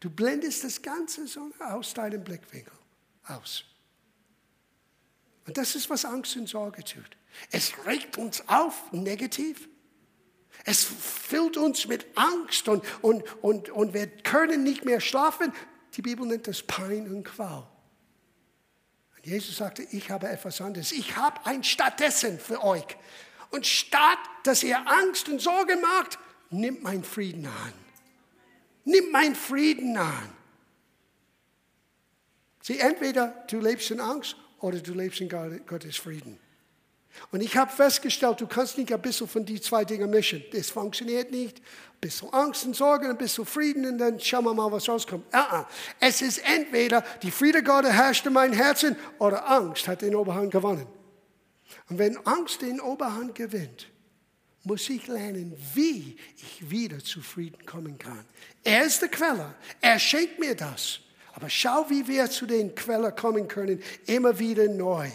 Du 0.00 0.10
blendest 0.10 0.64
das 0.64 0.80
ganze 0.80 1.26
Sonne 1.26 1.54
aus 1.60 1.92
deinem 1.92 2.22
Blickwinkel 2.22 2.72
aus. 3.24 3.64
Und 5.46 5.56
das 5.56 5.74
ist, 5.74 5.90
was 5.90 6.04
Angst 6.04 6.36
und 6.36 6.48
Sorge 6.48 6.84
tut. 6.84 7.16
Es 7.50 7.72
regt 7.86 8.18
uns 8.18 8.46
auf, 8.48 8.92
negativ. 8.92 9.68
Es 10.64 10.84
füllt 10.84 11.56
uns 11.56 11.86
mit 11.86 12.06
Angst 12.16 12.68
und, 12.68 12.84
und, 13.02 13.24
und, 13.42 13.70
und 13.70 13.94
wir 13.94 14.06
können 14.06 14.62
nicht 14.62 14.84
mehr 14.84 15.00
schlafen. 15.00 15.52
Die 15.94 16.02
Bibel 16.02 16.26
nennt 16.26 16.46
das 16.46 16.62
Pein 16.62 17.10
und 17.10 17.24
Qual. 17.24 17.66
Jesus 19.28 19.56
sagte, 19.56 19.82
ich 19.90 20.10
habe 20.10 20.28
etwas 20.28 20.60
anderes. 20.60 20.92
Ich 20.92 21.16
habe 21.16 21.44
ein 21.44 21.62
stattdessen 21.62 22.38
für 22.38 22.64
euch. 22.64 22.96
Und 23.50 23.66
statt, 23.66 24.18
dass 24.44 24.62
ihr 24.62 24.78
Angst 24.88 25.28
und 25.28 25.40
Sorge 25.40 25.76
macht, 25.76 26.18
nimmt 26.50 26.82
mein 26.82 27.04
Frieden 27.04 27.46
an. 27.46 27.72
Nimmt 28.84 29.12
mein 29.12 29.34
Frieden 29.34 29.96
an. 29.96 30.30
Sieh, 32.62 32.78
entweder 32.78 33.28
du 33.48 33.60
lebst 33.60 33.90
in 33.90 34.00
Angst 34.00 34.36
oder 34.60 34.78
du 34.78 34.94
lebst 34.94 35.20
in 35.20 35.28
Gottes 35.28 35.96
Frieden. 35.96 36.38
Und 37.30 37.42
ich 37.42 37.56
habe 37.56 37.70
festgestellt, 37.70 38.40
du 38.40 38.46
kannst 38.46 38.78
nicht 38.78 38.92
ein 38.92 39.00
bisschen 39.00 39.28
von 39.28 39.44
die 39.44 39.60
zwei 39.60 39.84
Dinge 39.84 40.06
mischen. 40.06 40.42
Das 40.52 40.70
funktioniert 40.70 41.30
nicht. 41.30 41.58
Ein 41.58 42.00
bisschen 42.00 42.32
Angst 42.32 42.64
und 42.64 42.76
Sorge, 42.76 43.08
ein 43.08 43.18
bisschen 43.18 43.44
Frieden 43.44 43.86
und 43.86 43.98
dann 43.98 44.20
schauen 44.20 44.44
wir 44.44 44.54
mal, 44.54 44.70
was 44.70 44.88
rauskommt. 44.88 45.24
Uh 45.32 45.36
-uh. 45.36 45.66
Es 46.00 46.22
ist 46.22 46.38
entweder 46.38 47.04
die 47.22 47.30
Friede 47.30 47.62
Gottes 47.62 47.92
herrscht 47.92 48.26
in 48.26 48.32
meinem 48.32 48.52
Herzen 48.52 48.96
oder 49.18 49.48
Angst 49.48 49.88
hat 49.88 50.02
den 50.02 50.14
Oberhand 50.14 50.50
gewonnen. 50.50 50.86
Und 51.88 51.98
wenn 51.98 52.16
Angst 52.26 52.62
den 52.62 52.80
Oberhand 52.80 53.34
gewinnt, 53.34 53.88
muss 54.64 54.88
ich 54.90 55.06
lernen, 55.06 55.56
wie 55.74 56.16
ich 56.36 56.70
wieder 56.70 56.98
zu 56.98 57.20
Frieden 57.22 57.64
kommen 57.64 57.98
kann. 57.98 58.24
Er 58.62 58.84
ist 58.84 59.02
die 59.02 59.08
Quelle. 59.08 59.54
Er 59.80 59.98
schenkt 59.98 60.38
mir 60.38 60.54
das. 60.54 61.00
Aber 61.34 61.48
schau, 61.48 61.88
wie 61.88 62.06
wir 62.06 62.28
zu 62.28 62.46
den 62.46 62.74
Quellen 62.74 63.14
kommen 63.14 63.48
können, 63.48 63.82
immer 64.06 64.38
wieder 64.38 64.68
neu. 64.68 65.08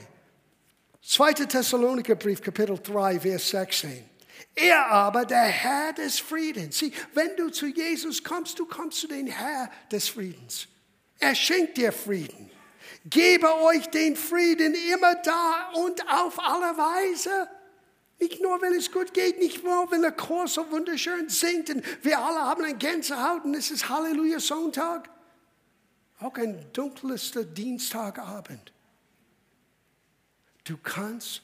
2. 1.06 1.34
Thessaloniker 1.34 2.16
Brief, 2.16 2.42
Kapitel 2.42 2.78
3, 2.78 3.20
Vers 3.20 3.50
16. 3.50 4.10
Er 4.56 4.88
aber, 4.88 5.26
der 5.26 5.44
Herr 5.44 5.94
des 5.94 6.20
Friedens. 6.20 6.78
Sieh, 6.78 6.94
wenn 7.14 7.36
du 7.36 7.50
zu 7.50 7.66
Jesus 7.68 8.24
kommst, 8.24 8.58
du 8.58 8.66
kommst 8.66 9.00
zu 9.00 9.08
dem 9.08 9.28
Herr 9.28 9.70
des 9.92 10.08
Friedens. 10.08 10.68
Er 11.20 11.36
schenkt 11.36 11.78
dir 11.78 11.92
Frieden. 11.92 12.50
Gebe 13.06 13.54
euch 13.64 13.88
den 13.88 14.16
Frieden 14.16 14.74
immer 14.94 15.16
da 15.16 15.72
und 15.74 16.02
auf 16.10 16.40
alle 16.40 16.78
Weise. 16.78 17.50
Nicht 18.20 18.42
nur, 18.42 18.62
wenn 18.62 18.74
es 18.74 18.92
gut 18.92 19.14
geht, 19.14 19.40
nicht 19.40 19.64
nur, 19.64 19.92
wenn 19.92 20.02
der 20.02 20.14
Chor 20.14 20.48
so 20.48 20.70
wunderschön 20.72 21.28
singt 21.28 21.70
und 21.70 21.84
wir 22.06 22.18
alle 22.20 22.40
haben 22.40 22.64
ein 22.64 22.80
Gänsehaut 22.80 23.44
und 23.44 23.56
es 23.56 23.72
ist 23.72 23.90
Halleluja 23.90 24.40
Sonntag. 24.40 25.10
Auch 26.20 26.36
ein 26.36 26.66
dunkelster 26.72 27.44
Dienstagabend. 27.44 28.73
Du 30.64 30.78
kannst 30.78 31.42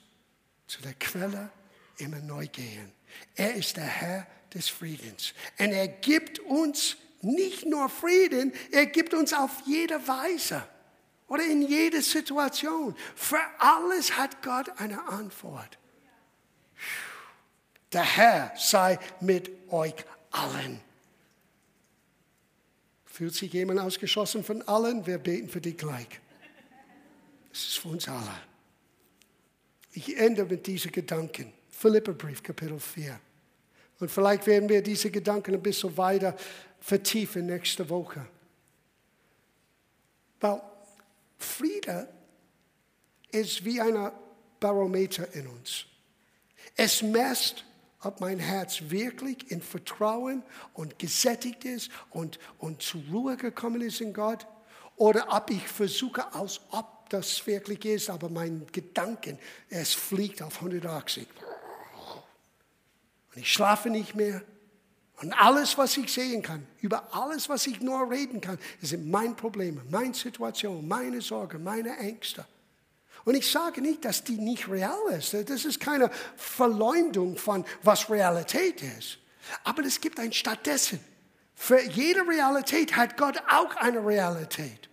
zu 0.67 0.81
der 0.81 0.93
Quelle 0.93 1.49
immer 1.97 2.19
neu 2.19 2.47
gehen. 2.47 2.91
Er 3.35 3.55
ist 3.55 3.77
der 3.77 3.83
Herr 3.83 4.27
des 4.53 4.69
Friedens. 4.69 5.33
Und 5.57 5.71
er 5.71 5.87
gibt 5.87 6.39
uns 6.39 6.97
nicht 7.21 7.65
nur 7.65 7.89
Frieden, 7.89 8.53
er 8.71 8.85
gibt 8.85 9.13
uns 9.13 9.33
auf 9.33 9.51
jede 9.65 10.07
Weise 10.07 10.65
oder 11.27 11.43
in 11.43 11.61
jede 11.61 12.01
Situation. 12.01 12.95
Für 13.15 13.41
alles 13.59 14.17
hat 14.17 14.41
Gott 14.41 14.69
eine 14.79 15.05
Antwort. 15.07 15.77
Der 17.91 18.03
Herr 18.03 18.53
sei 18.57 18.99
mit 19.19 19.51
euch 19.69 19.95
allen. 20.31 20.79
Fühlt 23.05 23.33
sich 23.33 23.51
jemand 23.51 23.79
ausgeschlossen 23.79 24.43
von 24.43 24.61
allen? 24.61 25.05
Wir 25.05 25.17
beten 25.17 25.49
für 25.49 25.59
dich 25.59 25.77
gleich. 25.77 26.07
Es 27.51 27.59
ist 27.59 27.79
für 27.79 27.89
uns 27.89 28.07
alle. 28.07 28.48
Ich 29.99 30.17
ende 30.17 30.45
mit 30.45 30.65
diesen 30.65 30.93
Gedanken. 30.93 31.51
Philipperbrief, 31.71 32.41
Kapitel 32.41 32.79
4. 32.79 33.19
Und 33.99 34.09
vielleicht 34.09 34.47
werden 34.47 34.69
wir 34.69 34.81
diese 34.81 35.11
Gedanken 35.11 35.55
ein 35.55 35.61
bisschen 35.61 35.97
weiter 35.97 36.37
vertiefen 36.79 37.47
nächste 37.47 37.89
Woche. 37.89 38.25
Weil 40.39 40.61
Friede 41.37 42.07
ist 43.29 43.65
wie 43.65 43.81
ein 43.81 44.09
Barometer 44.61 45.33
in 45.35 45.47
uns. 45.47 45.83
Es 46.77 47.01
messt, 47.01 47.65
ob 48.01 48.21
mein 48.21 48.39
Herz 48.39 48.81
wirklich 48.87 49.51
in 49.51 49.61
Vertrauen 49.61 50.43
und 50.73 50.97
gesättigt 50.97 51.65
ist 51.65 51.91
und, 52.11 52.39
und 52.57 52.81
zur 52.81 53.01
Ruhe 53.11 53.35
gekommen 53.35 53.81
ist 53.81 53.99
in 53.99 54.13
Gott 54.13 54.47
oder 54.95 55.27
ob 55.35 55.49
ich 55.49 55.67
versuche, 55.67 56.33
als 56.33 56.61
ob 56.71 56.98
das 57.09 57.45
wirklich 57.45 57.83
ist, 57.85 58.09
aber 58.09 58.29
mein 58.29 58.65
Gedanken, 58.71 59.37
es 59.69 59.93
fliegt 59.93 60.41
auf 60.41 60.55
180. 60.57 61.27
Und 63.35 63.41
ich 63.41 63.51
schlafe 63.51 63.89
nicht 63.89 64.15
mehr. 64.15 64.41
Und 65.21 65.33
alles, 65.33 65.77
was 65.77 65.97
ich 65.97 66.11
sehen 66.11 66.41
kann, 66.41 66.65
über 66.81 67.13
alles, 67.13 67.49
was 67.49 67.67
ich 67.67 67.81
nur 67.81 68.09
reden 68.09 68.39
kann, 68.39 68.57
sind 68.81 69.09
meine 69.09 69.33
Probleme, 69.33 69.81
meine 69.89 70.13
Situation, 70.13 70.87
meine 70.87 71.21
Sorge, 71.21 71.59
meine 71.59 71.97
Ängste. 71.97 72.45
Und 73.25 73.35
ich 73.35 73.51
sage 73.51 73.81
nicht, 73.81 74.05
dass 74.05 74.23
die 74.23 74.37
nicht 74.37 74.69
real 74.69 74.97
ist. 75.17 75.33
Das 75.33 75.65
ist 75.65 75.79
keine 75.79 76.09
Verleumdung 76.37 77.35
von, 77.35 77.65
was 77.83 78.09
Realität 78.09 78.81
ist. 78.81 79.19
Aber 79.63 79.83
es 79.83 79.99
gibt 79.99 80.19
ein 80.19 80.31
stattdessen. 80.31 80.99
Für 81.53 81.81
jede 81.81 82.21
Realität 82.21 82.95
hat 82.95 83.17
Gott 83.17 83.41
auch 83.49 83.75
eine 83.75 84.05
Realität. 84.05 84.89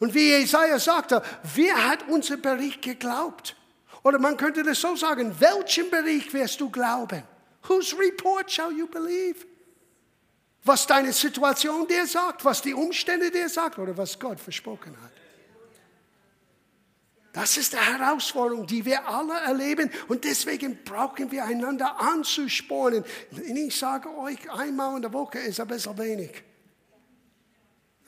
Und 0.00 0.14
wie 0.14 0.30
Jesaja 0.30 0.78
sagte, 0.78 1.22
wer 1.54 1.88
hat 1.88 2.08
unser 2.08 2.38
Bericht 2.38 2.82
geglaubt? 2.82 3.54
Oder 4.02 4.18
man 4.18 4.36
könnte 4.36 4.62
das 4.62 4.80
so 4.80 4.96
sagen, 4.96 5.36
welchen 5.38 5.90
Bericht 5.90 6.32
wirst 6.32 6.60
du 6.60 6.70
glauben? 6.70 7.22
Whose 7.68 7.96
report 7.98 8.50
shall 8.50 8.72
you 8.72 8.86
believe? 8.86 9.46
Was 10.64 10.86
deine 10.86 11.12
Situation 11.12 11.86
dir 11.86 12.06
sagt, 12.06 12.44
was 12.44 12.62
die 12.62 12.74
Umstände 12.74 13.30
dir 13.30 13.48
sagt 13.48 13.78
oder 13.78 13.96
was 13.96 14.18
Gott 14.18 14.40
versprochen 14.40 14.96
hat. 15.02 15.12
Das 17.32 17.56
ist 17.56 17.74
die 17.74 17.78
Herausforderung, 17.78 18.66
die 18.66 18.84
wir 18.84 19.06
alle 19.06 19.38
erleben. 19.40 19.90
Und 20.08 20.24
deswegen 20.24 20.82
brauchen 20.82 21.30
wir 21.30 21.44
einander 21.44 22.00
anzuspornen. 22.00 23.04
Ich 23.30 23.76
sage 23.78 24.16
euch, 24.16 24.50
einmal 24.50 24.96
in 24.96 25.02
der 25.02 25.12
Woche 25.12 25.38
ist 25.38 25.60
ein 25.60 25.68
bisschen 25.68 25.96
wenig. 25.96 26.42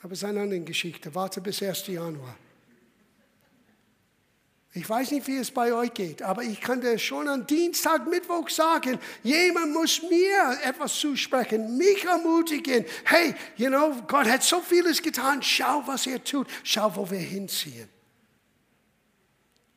Aber 0.03 0.11
es 0.11 0.19
ist 0.19 0.25
eine 0.25 0.41
andere 0.41 0.59
Geschichte. 0.59 1.15
Warte 1.15 1.39
bis 1.39 1.63
1. 1.63 1.87
Januar. 1.87 2.35
Ich 4.75 4.89
weiß 4.89 5.11
nicht, 5.11 5.27
wie 5.27 5.37
es 5.37 5.51
bei 5.51 5.71
euch 5.71 5.93
geht, 5.93 6.23
aber 6.23 6.41
ich 6.41 6.59
kann 6.59 6.81
dir 6.81 6.97
schon 6.97 7.27
am 7.27 7.45
Dienstag, 7.45 8.07
Mittwoch 8.07 8.49
sagen, 8.49 8.99
jemand 9.21 9.71
muss 9.71 10.01
mir 10.01 10.57
etwas 10.63 10.99
zusprechen, 10.99 11.77
mich 11.77 12.03
ermutigen. 12.03 12.83
Hey, 13.05 13.35
you 13.55 13.69
know, 13.69 13.95
Gott 14.07 14.27
hat 14.27 14.41
so 14.41 14.61
vieles 14.61 15.01
getan. 15.01 15.43
Schau, 15.43 15.83
was 15.85 16.07
er 16.07 16.23
tut. 16.23 16.47
Schau, 16.63 16.95
wo 16.95 17.09
wir 17.09 17.19
hinziehen. 17.19 17.87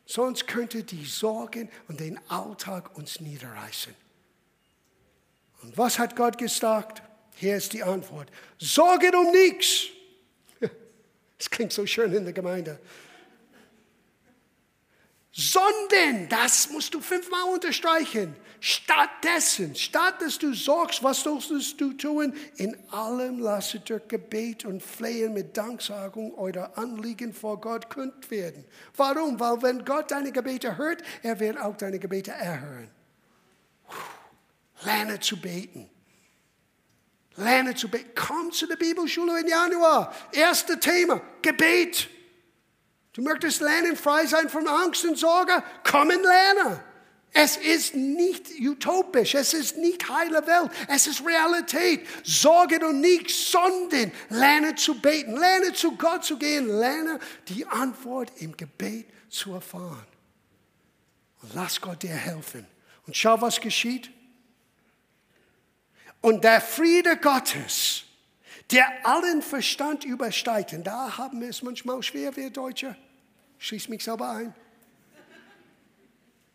Sonst 0.06 0.46
könnte 0.46 0.82
die 0.82 1.04
Sorgen 1.04 1.68
und 1.88 2.00
den 2.00 2.18
Alltag 2.30 2.96
uns 2.96 3.20
niederreißen. 3.20 3.94
Und 5.62 5.76
was 5.76 5.98
hat 5.98 6.16
Gott 6.16 6.38
gesagt? 6.38 7.02
Hier 7.34 7.58
ist 7.58 7.74
die 7.74 7.82
Antwort. 7.82 8.30
Sorge 8.58 9.12
um 9.16 9.30
nichts. 9.30 9.90
Das 11.46 11.50
klingt 11.50 11.72
so 11.72 11.86
schön 11.86 12.12
in 12.12 12.24
der 12.24 12.32
Gemeinde 12.32 12.80
sondern, 15.36 16.30
das 16.30 16.70
musst 16.70 16.94
du 16.94 17.00
fünfmal 17.02 17.52
unterstreichen, 17.52 18.34
stattdessen, 18.58 19.74
statt 19.74 20.22
dass 20.22 20.38
du 20.38 20.54
sorgst, 20.54 21.02
was 21.02 21.20
sollst 21.20 21.78
du 21.78 21.92
tun? 21.92 22.34
In 22.56 22.74
allem 22.90 23.40
lasse 23.40 23.80
durch 23.80 24.08
Gebet 24.08 24.64
und 24.64 24.82
Flehen 24.82 25.34
mit 25.34 25.54
Danksagung 25.54 26.32
euer 26.38 26.72
Anliegen 26.76 27.34
vor 27.34 27.60
Gott 27.60 27.90
kund 27.90 28.30
werden. 28.30 28.64
Warum? 28.96 29.38
Weil 29.38 29.60
wenn 29.60 29.84
Gott 29.84 30.10
deine 30.10 30.32
Gebete 30.32 30.78
hört, 30.78 31.02
er 31.22 31.38
wird 31.38 31.60
auch 31.60 31.76
deine 31.76 31.98
Gebete 31.98 32.30
erhören. 32.30 32.90
Lerne 34.84 35.20
zu 35.20 35.38
beten. 35.38 35.90
Lerne 37.36 37.74
zu 37.74 37.88
beten. 37.88 38.10
Komm 38.14 38.50
zu 38.52 38.66
der 38.66 38.76
Bibelschule 38.76 39.40
im 39.40 39.46
Januar. 39.46 40.14
Erste 40.32 40.80
Thema, 40.80 41.20
Gebet. 41.42 42.08
Du 43.12 43.22
möchtest 43.22 43.60
lernen, 43.60 43.96
frei 43.96 44.26
sein 44.26 44.48
von 44.48 44.66
Angst 44.66 45.04
und 45.04 45.16
Sorge? 45.18 45.62
Komm 45.84 46.08
und 46.08 46.22
lerne. 46.22 46.84
Es 47.38 47.58
ist 47.58 47.94
nicht 47.94 48.46
utopisch, 48.60 49.34
es 49.34 49.52
ist 49.52 49.76
nicht 49.76 50.08
heile 50.08 50.46
Welt, 50.46 50.70
es 50.88 51.06
ist 51.06 51.26
Realität. 51.26 52.06
Sorge 52.24 52.86
und 52.86 53.02
nichts, 53.02 53.50
sondern 53.50 54.10
lerne 54.30 54.74
zu 54.74 54.98
beten, 54.98 55.36
lerne 55.36 55.74
zu 55.74 55.92
Gott 55.96 56.24
zu 56.24 56.38
gehen, 56.38 56.66
lerne 56.66 57.18
die 57.48 57.66
Antwort 57.66 58.32
im 58.38 58.56
Gebet 58.56 59.06
zu 59.28 59.52
erfahren. 59.52 60.06
Und 61.42 61.54
lass 61.54 61.78
Gott 61.78 62.02
dir 62.02 62.08
helfen. 62.08 62.66
Und 63.06 63.14
schau, 63.14 63.38
was 63.40 63.60
geschieht. 63.60 64.10
Und 66.26 66.42
der 66.42 66.60
Friede 66.60 67.18
Gottes, 67.18 68.02
der 68.72 68.84
allen 69.04 69.42
Verstand 69.42 70.04
übersteigt, 70.04 70.72
und 70.72 70.82
da 70.82 71.18
haben 71.18 71.40
wir 71.40 71.50
es 71.50 71.62
manchmal 71.62 72.02
schwer, 72.02 72.34
wir 72.34 72.50
Deutsche 72.50 72.96
Schließ 73.58 73.88
mich 73.88 74.02
selber 74.02 74.30
ein. 74.30 74.52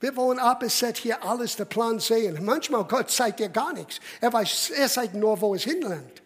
Wir 0.01 0.13
wollen 0.17 0.39
ab, 0.39 0.62
es 0.62 0.84
hier 0.97 1.23
alles 1.23 1.55
der 1.55 1.63
Plan 1.63 2.01
sehen. 2.01 2.43
Manchmal 2.43 2.84
Gott 2.84 3.10
zeigt 3.12 3.39
dir 3.39 3.47
gar 3.47 3.71
nichts. 3.71 4.01
Er, 4.19 4.34
weiß, 4.34 4.71
er 4.71 4.89
zeigt 4.89 5.13
nur, 5.13 5.39
wo 5.39 5.55
es 5.55 5.63
hinlangt. 5.63 6.21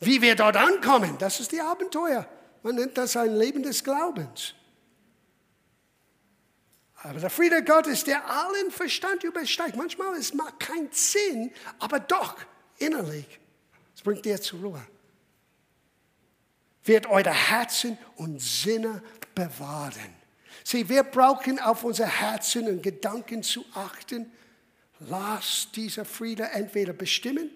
Wie 0.00 0.22
wir 0.22 0.34
dort 0.34 0.56
ankommen, 0.56 1.18
das 1.18 1.38
ist 1.38 1.52
die 1.52 1.60
Abenteuer. 1.60 2.26
Man 2.62 2.76
nennt 2.76 2.96
das 2.96 3.14
ein 3.14 3.36
Leben 3.36 3.62
des 3.62 3.84
Glaubens. 3.84 4.54
Aber 7.04 7.18
der 7.18 7.30
Friede 7.30 7.64
Gottes, 7.64 8.04
der 8.04 8.24
allen 8.28 8.70
Verstand 8.70 9.24
übersteigt. 9.24 9.76
Manchmal 9.76 10.16
es 10.16 10.32
macht 10.34 10.60
keinen 10.60 10.90
Sinn, 10.92 11.50
aber 11.80 11.98
doch 11.98 12.36
innerlich. 12.78 13.40
Es 13.94 14.02
bringt 14.02 14.24
dir 14.24 14.40
zur 14.40 14.60
Ruhe. 14.60 14.86
Wird 16.84 17.06
eure 17.06 17.32
Herzen 17.32 17.98
und 18.16 18.40
Sinne 18.40 19.02
bewahren. 19.34 20.14
Sieh, 20.64 20.88
wir 20.88 21.02
brauchen 21.02 21.58
auf 21.58 21.82
unser 21.82 22.06
Herzen 22.06 22.68
und 22.68 22.82
Gedanken 22.82 23.42
zu 23.42 23.64
achten. 23.74 24.30
Lass 25.00 25.68
dieser 25.72 26.04
Friede 26.04 26.44
entweder 26.50 26.92
bestimmen 26.92 27.50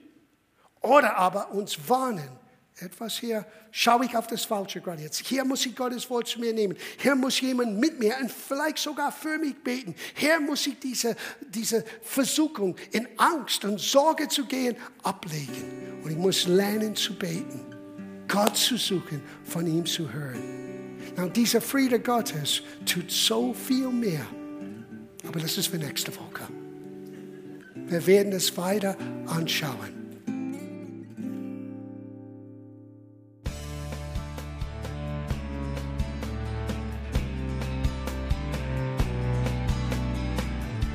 oder 0.80 1.16
aber 1.16 1.52
uns 1.52 1.88
warnen. 1.88 2.28
Etwas 2.78 3.18
hier, 3.18 3.46
schaue 3.70 4.04
ich 4.04 4.14
auf 4.14 4.26
das 4.26 4.44
Falsche 4.44 4.82
gerade 4.82 5.02
jetzt. 5.02 5.26
Hier 5.26 5.46
muss 5.46 5.64
ich 5.64 5.74
Gottes 5.74 6.10
Wort 6.10 6.28
zu 6.28 6.38
mir 6.38 6.52
nehmen. 6.52 6.76
Hier 6.98 7.14
muss 7.14 7.40
jemand 7.40 7.78
mit 7.78 7.98
mir 7.98 8.14
und 8.20 8.30
vielleicht 8.30 8.78
sogar 8.78 9.10
für 9.10 9.38
mich 9.38 9.56
beten. 9.62 9.94
Hier 10.14 10.38
muss 10.40 10.66
ich 10.66 10.78
diese, 10.78 11.16
diese 11.40 11.82
Versuchung 12.02 12.76
in 12.92 13.08
Angst 13.16 13.64
und 13.64 13.80
Sorge 13.80 14.28
zu 14.28 14.44
gehen 14.44 14.76
ablegen. 15.02 16.02
Und 16.02 16.10
ich 16.10 16.18
muss 16.18 16.46
lernen 16.46 16.94
zu 16.94 17.14
beten, 17.14 17.64
Gott 18.28 18.58
zu 18.58 18.76
suchen, 18.76 19.22
von 19.44 19.66
ihm 19.66 19.86
zu 19.86 20.12
hören. 20.12 20.42
Und 21.16 21.34
dieser 21.34 21.62
Friede 21.62 21.98
Gottes 21.98 22.60
tut 22.84 23.10
so 23.10 23.54
viel 23.54 23.88
mehr. 23.88 24.26
Aber 25.26 25.40
das 25.40 25.56
ist 25.56 25.68
für 25.68 25.78
nächste 25.78 26.14
Woche. 26.14 26.46
Wir 27.74 28.06
werden 28.06 28.32
es 28.32 28.54
weiter 28.58 28.98
anschauen. 29.26 29.95